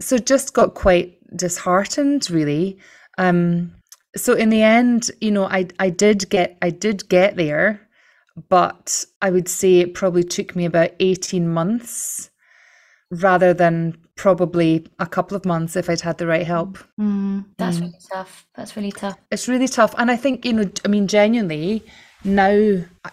[0.00, 2.78] so just got quite disheartened, really.
[3.18, 3.74] Um,
[4.16, 7.88] so in the end, you know, I I did get I did get there,
[8.48, 12.30] but I would say it probably took me about 18 months
[13.10, 16.78] rather than probably a couple of months if I'd had the right help.
[17.00, 17.82] Mm, that's mm.
[17.82, 18.46] really tough.
[18.54, 19.18] That's really tough.
[19.30, 19.94] It's really tough.
[19.98, 21.84] And I think, you know, I mean, genuinely,
[22.22, 22.50] now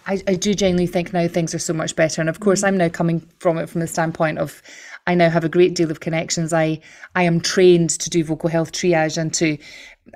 [0.06, 2.20] I, I do genuinely think now things are so much better.
[2.20, 2.68] And of course, mm.
[2.68, 4.62] I'm now coming from it from the standpoint of
[5.06, 6.52] I now have a great deal of connections.
[6.52, 6.80] I
[7.14, 9.56] I am trained to do vocal health triage and to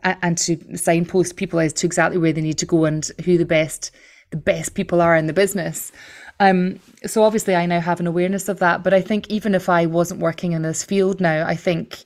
[0.02, 3.44] and to signpost people as to exactly where they need to go and who the
[3.44, 3.90] best
[4.30, 5.92] the best people are in the business.
[6.40, 8.82] Um, so obviously I now have an awareness of that.
[8.82, 12.04] But I think even if I wasn't working in this field now, I think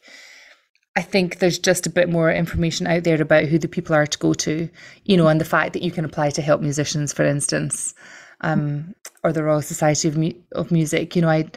[0.97, 4.07] I think there's just a bit more information out there about who the people are
[4.07, 4.69] to go to,
[5.05, 7.95] you know, and the fact that you can apply to help musicians, for instance,
[8.41, 11.15] um, or the Royal Society of, Mu- of Music.
[11.15, 11.51] You know, I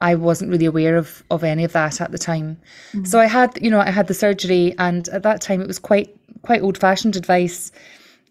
[0.00, 2.58] I wasn't really aware of of any of that at the time.
[2.92, 3.04] Mm-hmm.
[3.04, 5.78] So I had, you know, I had the surgery, and at that time it was
[5.78, 7.72] quite quite old fashioned advice.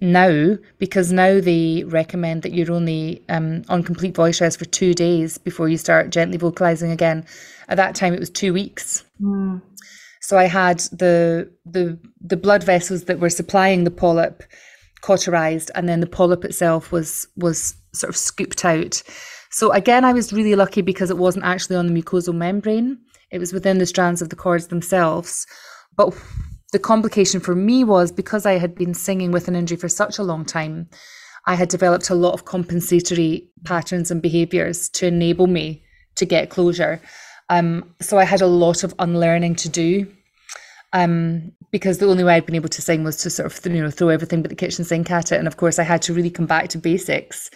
[0.01, 4.93] Now, because now they recommend that you're only um, on complete voice rest for two
[4.93, 7.25] days before you start gently vocalizing again.
[7.69, 9.05] At that time, it was two weeks.
[9.21, 9.61] Mm.
[10.19, 14.43] So I had the the the blood vessels that were supplying the polyp
[15.01, 19.01] cauterized, and then the polyp itself was was sort of scooped out.
[19.55, 22.97] So again, I was really lucky because it wasn't actually on the mucosal membrane;
[23.31, 25.47] it was within the strands of the cords themselves.
[25.95, 26.13] But
[26.73, 30.17] the complication for me was because I had been singing with an injury for such
[30.17, 30.89] a long time.
[31.45, 35.85] I had developed a lot of compensatory patterns and behaviors to enable me
[36.15, 36.99] to get closure.
[37.47, 40.05] Um, so I had a lot of unlearning to do.
[40.91, 43.81] Um, because the only way I'd been able to sing was to sort of you
[43.81, 46.13] know throw everything but the kitchen sink at it, and of course I had to
[46.13, 47.49] really come back to basics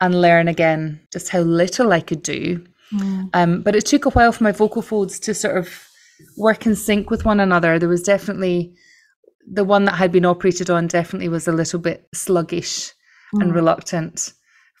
[0.00, 2.64] and learn again just how little I could do.
[2.92, 3.30] Mm.
[3.34, 5.88] Um, but it took a while for my vocal folds to sort of
[6.36, 7.78] work in sync with one another.
[7.78, 8.74] There was definitely
[9.46, 12.92] the one that had been operated on definitely was a little bit sluggish
[13.34, 13.42] mm.
[13.42, 14.32] and reluctant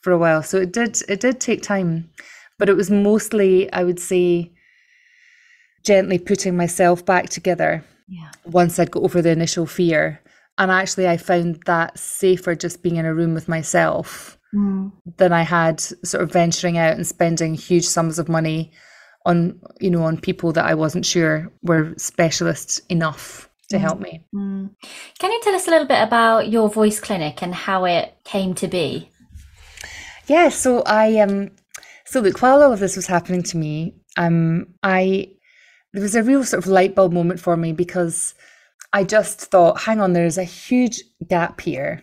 [0.02, 0.42] for a while.
[0.42, 2.10] So it did it did take time
[2.62, 4.52] but it was mostly, I would say,
[5.84, 8.30] gently putting myself back together yeah.
[8.44, 10.20] once I'd got over the initial fear.
[10.58, 14.92] And actually, I found that safer just being in a room with myself mm.
[15.16, 18.72] than I had sort of venturing out and spending huge sums of money
[19.24, 23.80] on, you know, on people that I wasn't sure were specialists enough to mm.
[23.80, 24.24] help me.
[24.34, 24.70] Mm.
[25.18, 28.54] Can you tell us a little bit about your voice clinic and how it came
[28.54, 29.08] to be?
[30.26, 31.50] Yeah, so I um
[32.12, 35.28] so look, while all of this was happening to me, um, I
[35.92, 38.34] there was a real sort of light bulb moment for me because
[38.92, 42.02] I just thought, hang on, there's a huge gap here.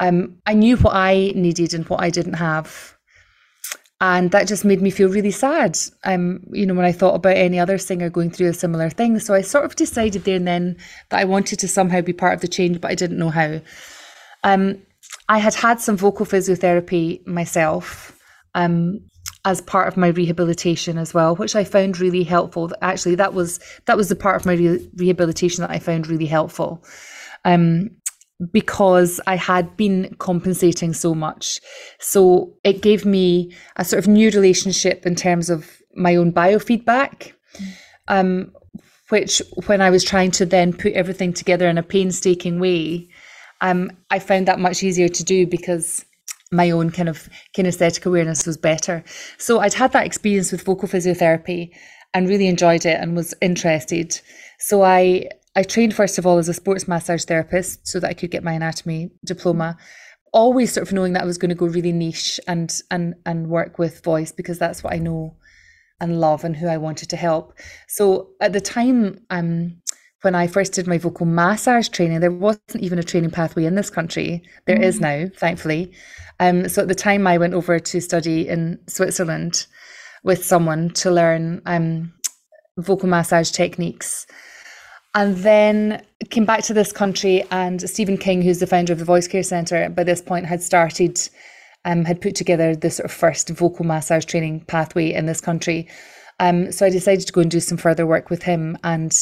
[0.00, 2.96] Um, I knew what I needed and what I didn't have.
[4.00, 5.76] And that just made me feel really sad.
[6.04, 9.18] Um, you know, when I thought about any other singer going through a similar thing.
[9.18, 10.76] So I sort of decided there and then
[11.08, 13.60] that I wanted to somehow be part of the change, but I didn't know how.
[14.44, 14.80] Um,
[15.28, 18.16] I had had some vocal physiotherapy myself.
[18.54, 19.00] Um,
[19.44, 22.70] as part of my rehabilitation as well, which I found really helpful.
[22.82, 26.26] Actually, that was that was the part of my re- rehabilitation that I found really
[26.26, 26.84] helpful,
[27.44, 27.90] um,
[28.52, 31.60] because I had been compensating so much.
[31.98, 37.32] So it gave me a sort of new relationship in terms of my own biofeedback,
[38.06, 38.52] um,
[39.08, 43.08] which when I was trying to then put everything together in a painstaking way,
[43.60, 46.04] um, I found that much easier to do because
[46.52, 49.04] my own kind of kinesthetic awareness was better.
[49.36, 51.70] So I'd had that experience with vocal physiotherapy
[52.14, 54.18] and really enjoyed it and was interested.
[54.58, 55.28] So I
[55.58, 58.44] I trained first of all as a sports massage therapist so that I could get
[58.44, 59.76] my anatomy diploma.
[60.32, 63.48] Always sort of knowing that I was going to go really niche and and and
[63.48, 65.34] work with voice because that's what I know
[66.00, 67.54] and love and who I wanted to help.
[67.88, 69.82] So at the time, um,
[70.22, 73.74] when I first did my vocal massage training, there wasn't even a training pathway in
[73.74, 74.44] this country.
[74.66, 74.84] There mm.
[74.84, 75.90] is now, thankfully.
[76.38, 79.66] Um, so at the time, I went over to study in Switzerland
[80.22, 82.12] with someone to learn um,
[82.76, 84.24] vocal massage techniques.
[85.14, 89.04] And then came back to this country, and Stephen King, who's the founder of the
[89.04, 91.18] Voice Care Centre, by this point had started,
[91.84, 95.88] um, had put together the sort of first vocal massage training pathway in this country.
[96.40, 99.12] Um, so I decided to go and do some further work with him and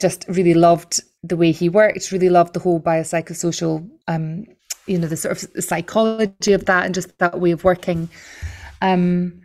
[0.00, 4.46] just really loved the way he worked, really loved the whole biopsychosocial um,
[4.88, 8.08] you know the sort of psychology of that and just that way of working
[8.80, 9.40] um,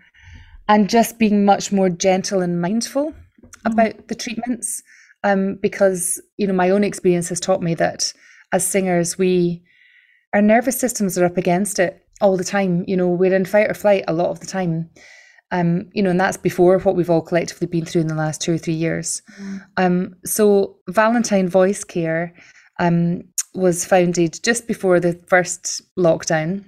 [0.67, 3.71] and just being much more gentle and mindful mm-hmm.
[3.71, 4.81] about the treatments
[5.23, 8.13] um, because you know my own experience has taught me that
[8.51, 9.63] as singers we
[10.33, 13.69] our nervous systems are up against it all the time you know we're in fight
[13.69, 14.89] or flight a lot of the time
[15.53, 18.41] um, you know, and that's before what we've all collectively been through in the last
[18.41, 19.21] two or three years.
[19.39, 19.61] Mm.
[19.77, 22.33] Um, so Valentine Voice Care
[22.79, 23.21] um,
[23.53, 26.65] was founded just before the first lockdown,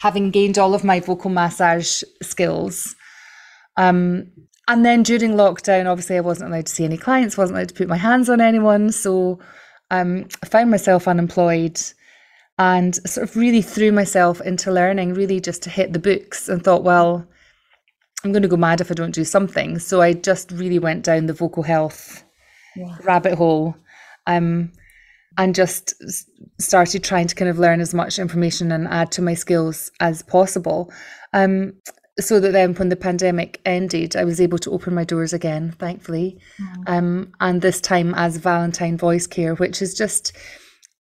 [0.00, 2.94] having gained all of my vocal massage skills.
[3.78, 4.30] Um,
[4.68, 7.74] and then during lockdown, obviously, I wasn't allowed to see any clients, wasn't allowed to
[7.74, 8.90] put my hands on anyone.
[8.90, 9.38] So
[9.90, 11.80] um, I found myself unemployed
[12.58, 16.64] and sort of really threw myself into learning, really just to hit the books and
[16.64, 17.26] thought, well,
[18.24, 19.78] I'm going to go mad if I don't do something.
[19.78, 22.24] So I just really went down the vocal health
[22.74, 22.96] yeah.
[23.04, 23.76] rabbit hole.
[24.26, 24.72] Um,
[25.38, 25.94] and just
[26.58, 30.22] started trying to kind of learn as much information and add to my skills as
[30.22, 30.90] possible.
[31.32, 31.74] Um,
[32.18, 35.72] so that then when the pandemic ended, I was able to open my doors again,
[35.78, 36.38] thankfully.
[36.60, 36.82] Mm.
[36.86, 40.32] Um, and this time as Valentine Voice Care, which is just,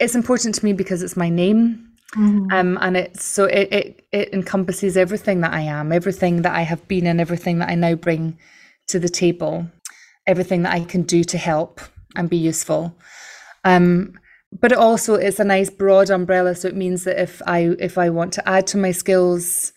[0.00, 1.88] it's important to me because it's my name.
[2.16, 2.52] Mm.
[2.52, 6.60] Um, and it's so it, it it encompasses everything that I am, everything that I
[6.60, 8.36] have been, and everything that I now bring
[8.88, 9.66] to the table,
[10.26, 11.80] everything that I can do to help
[12.14, 12.94] and be useful.
[13.64, 14.12] Um,
[14.60, 17.96] but it also it's a nice broad umbrella so it means that if i if
[17.96, 19.72] i want to add to my skills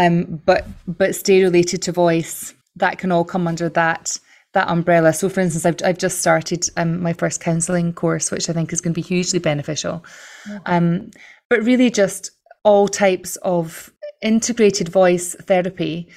[0.00, 4.18] um but but stay related to voice that can all come under that
[4.52, 5.12] that umbrella.
[5.12, 8.72] So, for instance, I've I've just started um, my first counselling course, which I think
[8.72, 10.04] is going to be hugely beneficial.
[10.48, 10.58] Mm-hmm.
[10.66, 11.10] Um,
[11.48, 12.32] but really, just
[12.64, 13.92] all types of
[14.22, 16.08] integrated voice therapy,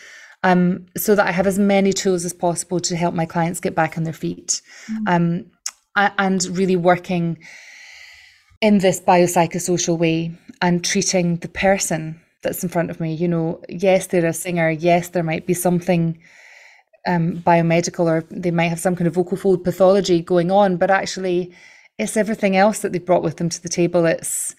[0.44, 3.76] um, so that I have as many tools as possible to help my clients get
[3.76, 5.08] back on their feet, mm-hmm.
[5.08, 5.46] um,
[5.96, 7.38] and really working
[8.62, 13.14] in this biopsychosocial way and treating the person that's in front of me.
[13.14, 14.70] You know, yes, they're a singer.
[14.70, 16.20] Yes, there might be something
[17.08, 20.92] um, biomedical or they might have some kind of vocal fold pathology going on, but
[20.92, 21.54] actually,
[21.98, 24.06] it's everything else that they've brought with them to the table.
[24.06, 24.56] It's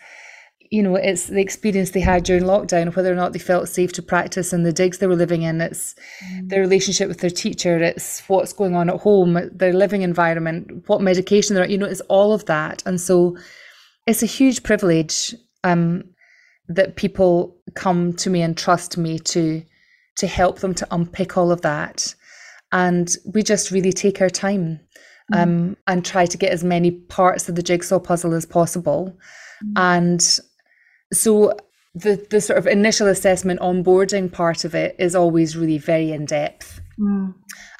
[0.70, 3.92] you know, it's the experience they had during lockdown, whether or not they felt safe
[3.92, 5.60] to practice in the digs they were living in.
[5.60, 6.48] It's mm.
[6.48, 7.78] their relationship with their teacher.
[7.78, 12.00] It's what's going on at home, their living environment, what medication they're, you know, it's
[12.02, 12.82] all of that.
[12.86, 13.36] And so
[14.06, 16.04] it's a huge privilege um,
[16.68, 19.62] that people come to me and trust me to
[20.16, 22.14] to help them to unpick all of that
[22.74, 24.80] and we just really take our time
[25.32, 25.42] mm.
[25.42, 29.16] um, and try to get as many parts of the jigsaw puzzle as possible.
[29.64, 29.72] Mm.
[29.76, 30.40] And
[31.12, 31.56] so
[31.94, 36.26] the the sort of initial assessment onboarding part of it is always really very in
[36.26, 37.32] depth, mm.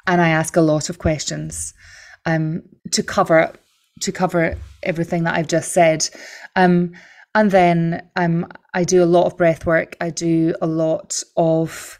[0.07, 1.73] and I ask a lot of questions
[2.25, 3.51] um, to cover
[3.99, 6.07] to cover everything that I've just said.
[6.55, 6.93] Um,
[7.33, 9.95] and then um, I do a lot of breath work.
[10.01, 11.99] I do a lot of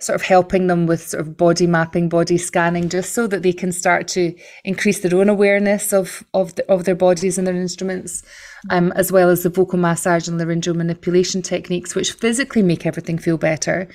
[0.00, 3.52] sort of helping them with sort of body mapping, body scanning, just so that they
[3.52, 4.34] can start to
[4.64, 8.22] increase their own awareness of of, the, of their bodies and their instruments,
[8.70, 13.18] um, as well as the vocal massage and laryngeal manipulation techniques, which physically make everything
[13.18, 13.88] feel better.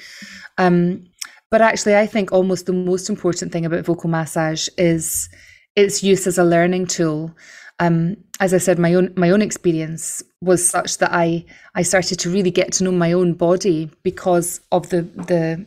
[0.57, 1.05] Um,
[1.49, 5.29] but actually, I think almost the most important thing about vocal massage is
[5.75, 7.33] its use as a learning tool.
[7.79, 12.19] Um, as I said, my own my own experience was such that I I started
[12.19, 15.65] to really get to know my own body because of the the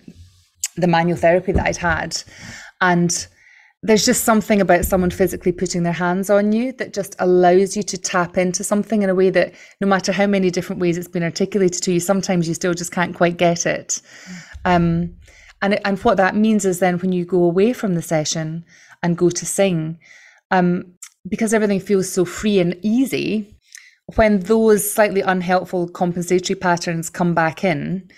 [0.76, 2.22] the manual therapy that I'd had.
[2.80, 3.26] And
[3.82, 7.82] there's just something about someone physically putting their hands on you that just allows you
[7.82, 11.08] to tap into something in a way that no matter how many different ways it's
[11.08, 14.00] been articulated to you, sometimes you still just can't quite get it.
[14.64, 15.16] Um,
[15.60, 18.64] and, and what that means is then when you go away from the session
[19.02, 19.98] and go to sing,
[20.52, 20.94] um,
[21.28, 23.56] because everything feels so free and easy,
[24.16, 28.10] when those slightly unhelpful compensatory patterns come back in,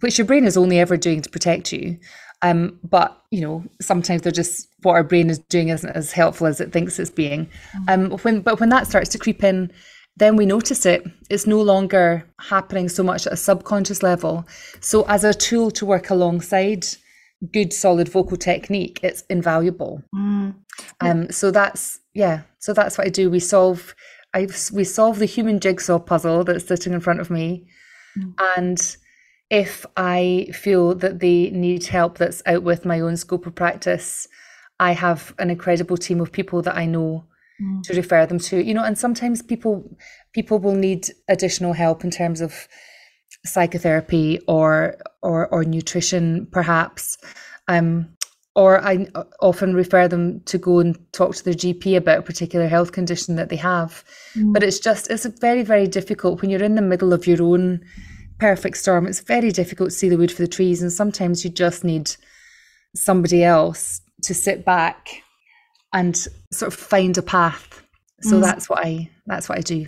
[0.00, 1.98] which your brain is only ever doing to protect you.
[2.42, 6.46] Um, but you know, sometimes they're just what our brain is doing isn't as helpful
[6.46, 7.48] as it thinks it's being.
[7.88, 9.72] Um, when but when that starts to creep in,
[10.16, 11.04] then we notice it.
[11.30, 14.44] It's no longer happening so much at a subconscious level.
[14.80, 16.84] So as a tool to work alongside
[17.52, 20.02] good solid vocal technique, it's invaluable.
[20.14, 20.54] Mm.
[21.00, 22.42] Um, so that's yeah.
[22.58, 23.30] So that's what I do.
[23.30, 23.94] We solve.
[24.34, 27.66] I we solve the human jigsaw puzzle that's sitting in front of me,
[28.18, 28.34] mm.
[28.56, 28.96] and
[29.50, 34.26] if I feel that they need help that's out with my own scope of practice,
[34.80, 37.26] I have an incredible team of people that I know
[37.60, 37.82] mm.
[37.82, 38.62] to refer them to.
[38.62, 39.96] You know, and sometimes people
[40.32, 42.68] people will need additional help in terms of
[43.44, 47.18] psychotherapy or or or nutrition, perhaps.
[47.68, 48.08] Um,
[48.54, 49.06] or I
[49.40, 53.36] often refer them to go and talk to their GP about a particular health condition
[53.36, 54.04] that they have.
[54.34, 54.52] Mm.
[54.52, 57.80] But it's just it's very very difficult when you're in the middle of your own
[58.42, 60.82] perfect storm, it's very difficult to see the wood for the trees.
[60.82, 62.10] And sometimes you just need
[62.96, 65.22] somebody else to sit back
[65.92, 66.16] and
[66.50, 67.82] sort of find a path.
[68.22, 68.42] So mm.
[68.42, 69.86] that's what I that's what I do.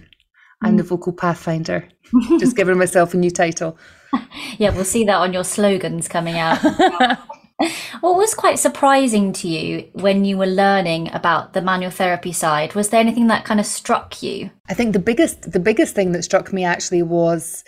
[0.64, 0.78] I'm mm.
[0.78, 1.88] the vocal pathfinder.
[2.38, 3.78] just giving myself a new title.
[4.58, 6.58] yeah, we'll see that on your slogans coming out.
[8.00, 12.74] what was quite surprising to you when you were learning about the manual therapy side?
[12.74, 14.50] Was there anything that kind of struck you?
[14.68, 17.64] I think the biggest the biggest thing that struck me actually was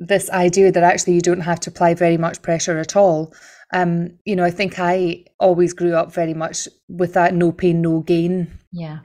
[0.00, 3.32] this idea that actually you don't have to apply very much pressure at all.
[3.72, 7.80] Um, you know, I think I always grew up very much with that no pain,
[7.80, 8.98] no gain yeah.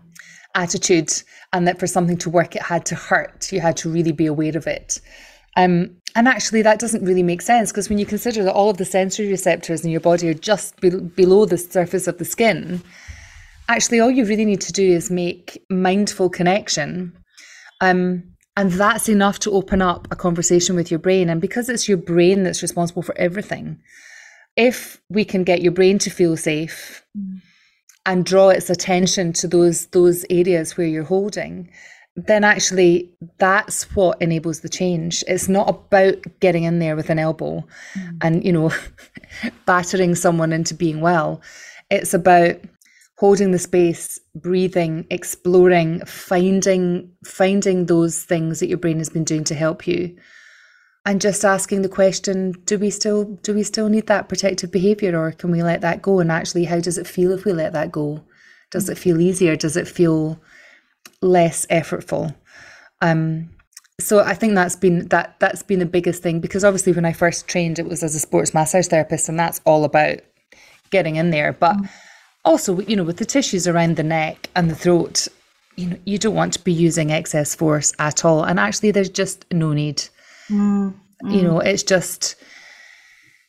[0.56, 1.12] attitude,
[1.54, 3.52] and that for something to work, it had to hurt.
[3.52, 5.00] You had to really be aware of it.
[5.56, 8.78] Um, and actually, that doesn't really make sense because when you consider that all of
[8.78, 12.82] the sensory receptors in your body are just be- below the surface of the skin,
[13.70, 17.14] actually, all you really need to do is make mindful connection.
[17.82, 18.24] Um,
[18.56, 21.30] and that's enough to open up a conversation with your brain.
[21.30, 23.80] And because it's your brain that's responsible for everything,
[24.56, 27.40] if we can get your brain to feel safe mm.
[28.08, 31.70] And draw its attention to those those areas where you're holding,
[32.16, 35.24] then actually that's what enables the change.
[35.28, 38.18] It's not about getting in there with an elbow mm.
[38.22, 38.72] and, you know,
[39.66, 41.42] battering someone into being well.
[41.92, 42.56] It's about
[43.18, 49.44] holding the space, breathing, exploring, finding finding those things that your brain has been doing
[49.44, 50.16] to help you.
[51.08, 55.18] And just asking the question do we still do we still need that protective behavior
[55.18, 56.20] or can we let that go?
[56.20, 58.24] And actually how does it feel if we let that go?
[58.72, 59.56] Does it feel easier?
[59.56, 60.40] Does it feel
[61.22, 62.36] less effortful?
[63.02, 63.50] Um
[64.00, 67.12] so i think that's been that that's been the biggest thing because obviously when i
[67.12, 70.20] first trained it was as a sports massage therapist and that's all about
[70.92, 71.54] getting in there.
[71.54, 71.90] But mm.
[72.46, 75.28] also you know with the tissues around the neck and the throat
[75.76, 78.44] you know you don't want to be using excess force at all.
[78.44, 80.04] And actually there's just no need
[80.50, 80.94] mm.
[81.24, 82.36] you know it's just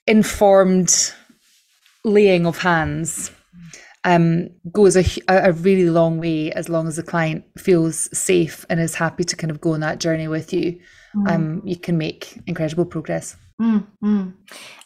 [0.07, 1.13] informed
[2.05, 3.31] laying of hands
[4.05, 8.81] um, goes a, a really long way as long as the client feels safe and
[8.81, 10.81] is happy to kind of go on that journey with you.
[11.15, 11.31] Mm.
[11.31, 13.37] Um, you can make incredible progress.
[13.61, 14.33] Mm, mm.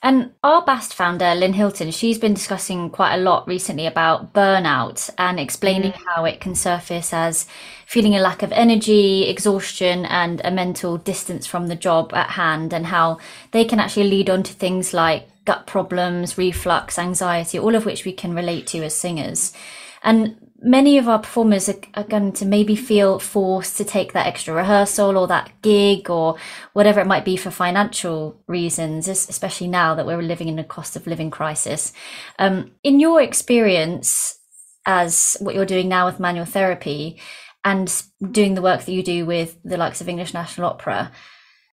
[0.02, 5.10] And our BAST founder, Lynn Hilton, she's been discussing quite a lot recently about burnout
[5.18, 6.02] and explaining mm.
[6.06, 7.46] how it can surface as
[7.86, 12.72] feeling a lack of energy, exhaustion, and a mental distance from the job at hand,
[12.72, 13.18] and how
[13.50, 18.06] they can actually lead on to things like gut problems, reflux, anxiety, all of which
[18.06, 19.52] we can relate to as singers.
[20.02, 24.26] And many of our performers are, are, going to maybe feel forced to take that
[24.26, 26.36] extra rehearsal or that gig or
[26.72, 30.94] whatever it might be for financial reasons, especially now that we're living in a cost
[30.96, 31.92] of living crisis.
[32.38, 34.38] Um, in your experience,
[34.86, 37.20] as what you're doing now with manual therapy
[37.64, 41.12] and doing the work that you do with the likes of English National Opera,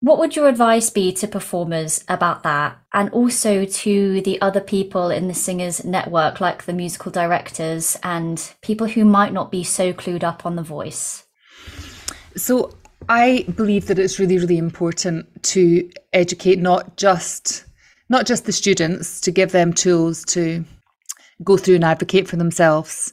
[0.00, 5.10] what would your advice be to performers about that and also to the other people
[5.10, 9.92] in the singers network, like the musical directors and people who might not be so
[9.92, 11.24] clued up on the voice?
[12.36, 12.74] So,
[13.08, 17.64] I believe that it's really, really important to educate not just
[18.08, 20.64] not just the students to give them tools to
[21.44, 23.12] go through and advocate for themselves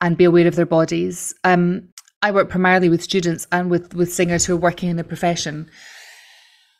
[0.00, 1.34] and be aware of their bodies.
[1.44, 1.88] Um,
[2.22, 5.68] I work primarily with students and with with singers who are working in the profession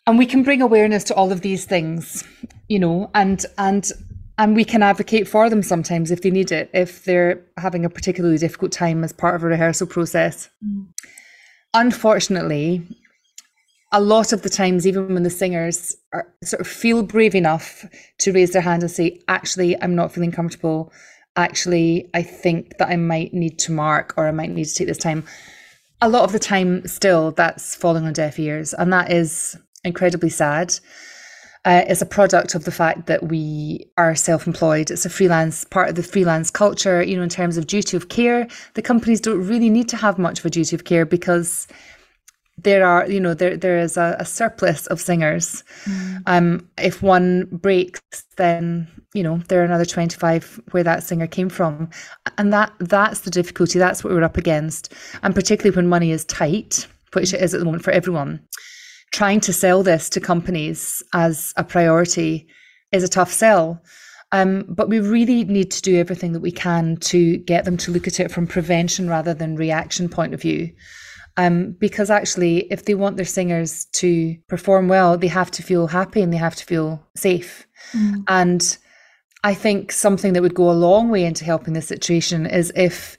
[0.07, 2.24] and we can bring awareness to all of these things
[2.68, 3.92] you know and and
[4.38, 7.90] and we can advocate for them sometimes if they need it if they're having a
[7.90, 10.48] particularly difficult time as part of a rehearsal process.
[10.64, 10.86] Mm.
[11.74, 12.82] unfortunately
[13.92, 17.84] a lot of the times even when the singers are sort of feel brave enough
[18.18, 20.92] to raise their hand and say actually i'm not feeling comfortable.
[21.36, 24.88] Actually i think that i might need to mark or i might need to take
[24.88, 25.24] this time.
[26.02, 29.57] A lot of the time still that's falling on deaf ears and that is
[29.87, 30.74] incredibly sad.
[31.64, 34.89] Uh, is a product of the fact that we are self-employed.
[34.89, 37.03] It's a freelance part of the freelance culture.
[37.03, 40.16] You know, in terms of duty of care, the companies don't really need to have
[40.16, 41.66] much of a duty of care because
[42.57, 45.64] there are, you know, there there is a, a surplus of singers.
[45.87, 46.22] Mm.
[46.26, 48.01] Um, if one breaks,
[48.37, 51.91] then you know there are another twenty five where that singer came from,
[52.39, 53.80] and that that's the difficulty.
[53.80, 54.93] That's what we're up against,
[55.24, 58.41] and particularly when money is tight, which it is at the moment for everyone
[59.12, 62.46] trying to sell this to companies as a priority
[62.92, 63.82] is a tough sell.
[64.32, 67.92] Um, but we really need to do everything that we can to get them to
[67.92, 70.72] look at it from prevention rather than reaction point of view.
[71.36, 75.86] Um, because actually, if they want their singers to perform well, they have to feel
[75.86, 77.66] happy and they have to feel safe.
[77.92, 78.24] Mm.
[78.26, 78.78] And
[79.44, 83.18] I think something that would go a long way into helping this situation is if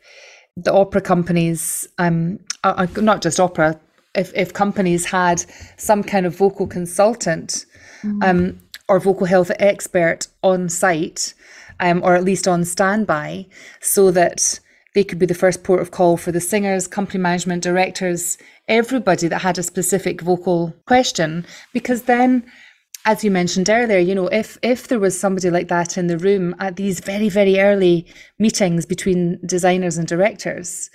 [0.58, 3.80] the opera companies, um, uh, uh not just opera,
[4.18, 5.44] if, if companies had
[5.78, 7.66] some kind of vocal consultant
[8.02, 8.24] mm.
[8.24, 8.60] um,
[8.90, 11.34] or vocal health expert on site,
[11.80, 13.46] um, or at least on standby,
[13.80, 14.60] so that
[14.96, 18.38] they could be the first port of call for the singers, company management, directors,
[18.68, 21.46] everybody that had a specific vocal question.
[21.72, 22.44] Because then,
[23.06, 26.18] as you mentioned earlier, you know, if if there was somebody like that in the
[26.18, 28.08] room at these very very early
[28.40, 30.90] meetings between designers and directors,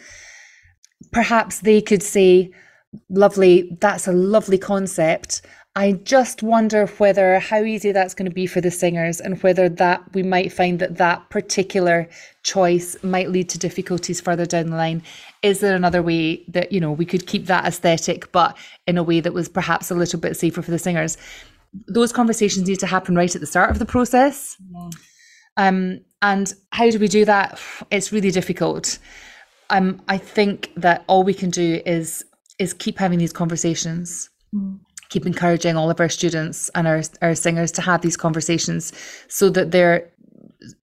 [1.13, 2.51] perhaps they could say,
[3.09, 3.77] lovely.
[3.81, 5.43] That's a lovely concept.
[5.75, 9.71] I just wonder whether how easy that's going to be for the singers and whether
[9.71, 12.09] that we might find that that particular
[12.43, 15.03] choice might lead to difficulties further down the line.
[15.43, 18.55] Is there another way that, you know, we could keep that aesthetic, but
[18.87, 21.17] in a way that was perhaps a little bit safer for the singers?
[21.89, 24.59] Those conversations need to happen right at the start of the process.
[24.71, 24.91] Yeah.
[25.57, 27.59] Um, and how do we do that?
[27.91, 28.99] It's really difficult.
[29.71, 32.27] Um, I think that all we can do is
[32.63, 34.31] is keep having these conversations.
[34.55, 34.79] Mm.
[35.09, 38.93] Keep encouraging all of our students and our, our singers to have these conversations
[39.29, 40.09] so that they're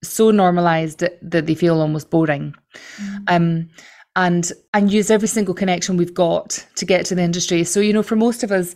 [0.03, 2.53] so normalized that, that they feel almost boring.
[2.97, 3.23] Mm.
[3.27, 3.69] Um,
[4.15, 7.63] and and use every single connection we've got to get to the industry.
[7.63, 8.75] So, you know, for most of us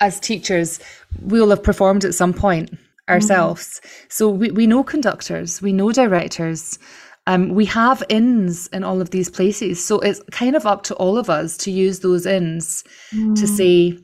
[0.00, 0.78] as teachers,
[1.22, 2.70] we'll have performed at some point
[3.08, 3.80] ourselves.
[3.82, 4.12] Mm.
[4.12, 6.78] So we, we know conductors, we know directors,
[7.26, 9.84] um, we have ins in all of these places.
[9.84, 13.34] So it's kind of up to all of us to use those ins mm.
[13.38, 13.98] to say,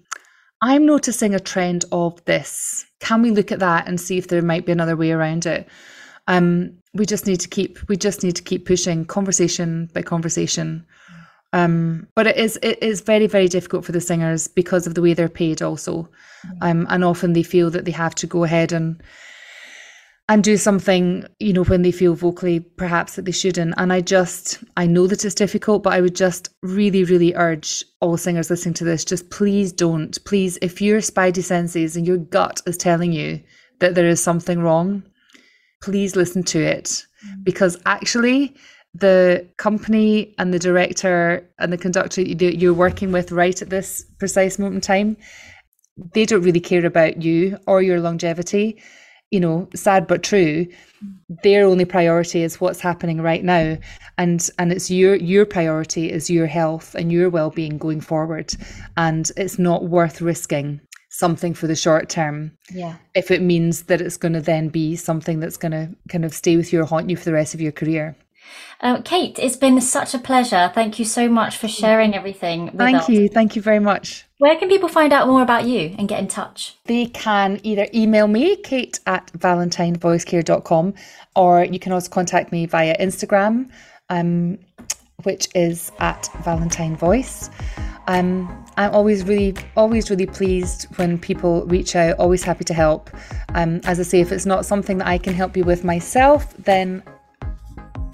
[0.63, 2.87] I'm noticing a trend of this.
[3.01, 5.69] Can we look at that and see if there might be another way around it?
[6.29, 10.87] Um, we just need to keep we just need to keep pushing conversation by conversation.
[11.53, 15.03] Um, but it is it is very very difficult for the singers because of the
[15.03, 16.09] way they're paid also,
[16.61, 19.03] um, and often they feel that they have to go ahead and
[20.31, 23.75] and do something you know when they feel vocally perhaps that they shouldn't.
[23.77, 27.85] And i just i know that it's difficult but i would just really really urge
[28.01, 32.17] all singers listening to this just please don't please if your spidey senses and your
[32.17, 33.41] gut is telling you
[33.81, 35.03] that there is something wrong
[35.81, 37.05] please listen to it.
[37.27, 37.45] Mm.
[37.45, 38.55] Because actually
[38.95, 44.05] the company and the director and the conductor that you're working with right at this
[44.19, 45.17] precise moment in time
[46.13, 48.83] they don't really care about you or your longevity
[49.31, 50.67] you know sad but true
[51.43, 53.79] their only priority is what's happening right now.
[54.19, 58.55] And and it's your your priority is your health and your well-being going forward.
[58.97, 62.53] And it's not worth risking something for the short term.
[62.71, 62.97] Yeah.
[63.15, 66.35] If it means that it's going to then be something that's going to kind of
[66.35, 68.17] stay with you or haunt you for the rest of your career
[68.81, 70.71] um, Kate, it's been such a pleasure.
[70.75, 72.71] Thank you so much for sharing everything.
[72.77, 73.09] Thank us.
[73.09, 73.29] you.
[73.29, 74.27] Thank you very much.
[74.39, 76.77] Where can people find out more about you and get in touch?
[76.87, 80.95] They can either email me, kate at valentinevoicecare.com,
[81.37, 83.71] or you can also contact me via Instagram,
[84.09, 84.59] um,
[85.25, 87.51] which is at Valentine Voice.
[88.07, 93.11] Um, I'm always really, always really pleased when people reach out, always happy to help.
[93.55, 96.55] Um, as I say, if it's not something that I can help you with myself,
[96.57, 97.03] then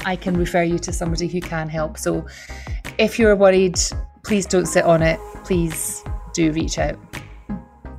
[0.06, 1.98] I can refer you to somebody who can help.
[1.98, 2.24] So
[2.96, 3.76] if you're worried,
[4.24, 5.18] please don't sit on it.
[5.44, 6.96] Please do reach out.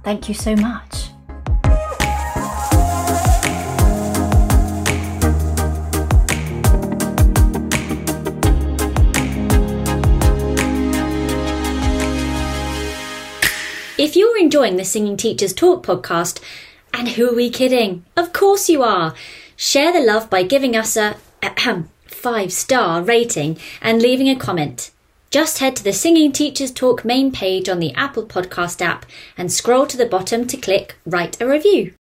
[0.03, 1.09] Thank you so much.
[13.99, 16.39] If you're enjoying the Singing Teachers Talk podcast,
[16.93, 18.05] and who are we kidding?
[18.15, 19.13] Of course you are.
[19.57, 21.17] Share the love by giving us a
[22.27, 24.91] five star rating and leaving a comment.
[25.31, 29.05] Just head to the Singing Teachers Talk main page on the Apple Podcast app
[29.37, 31.93] and scroll to the bottom to click Write a Review.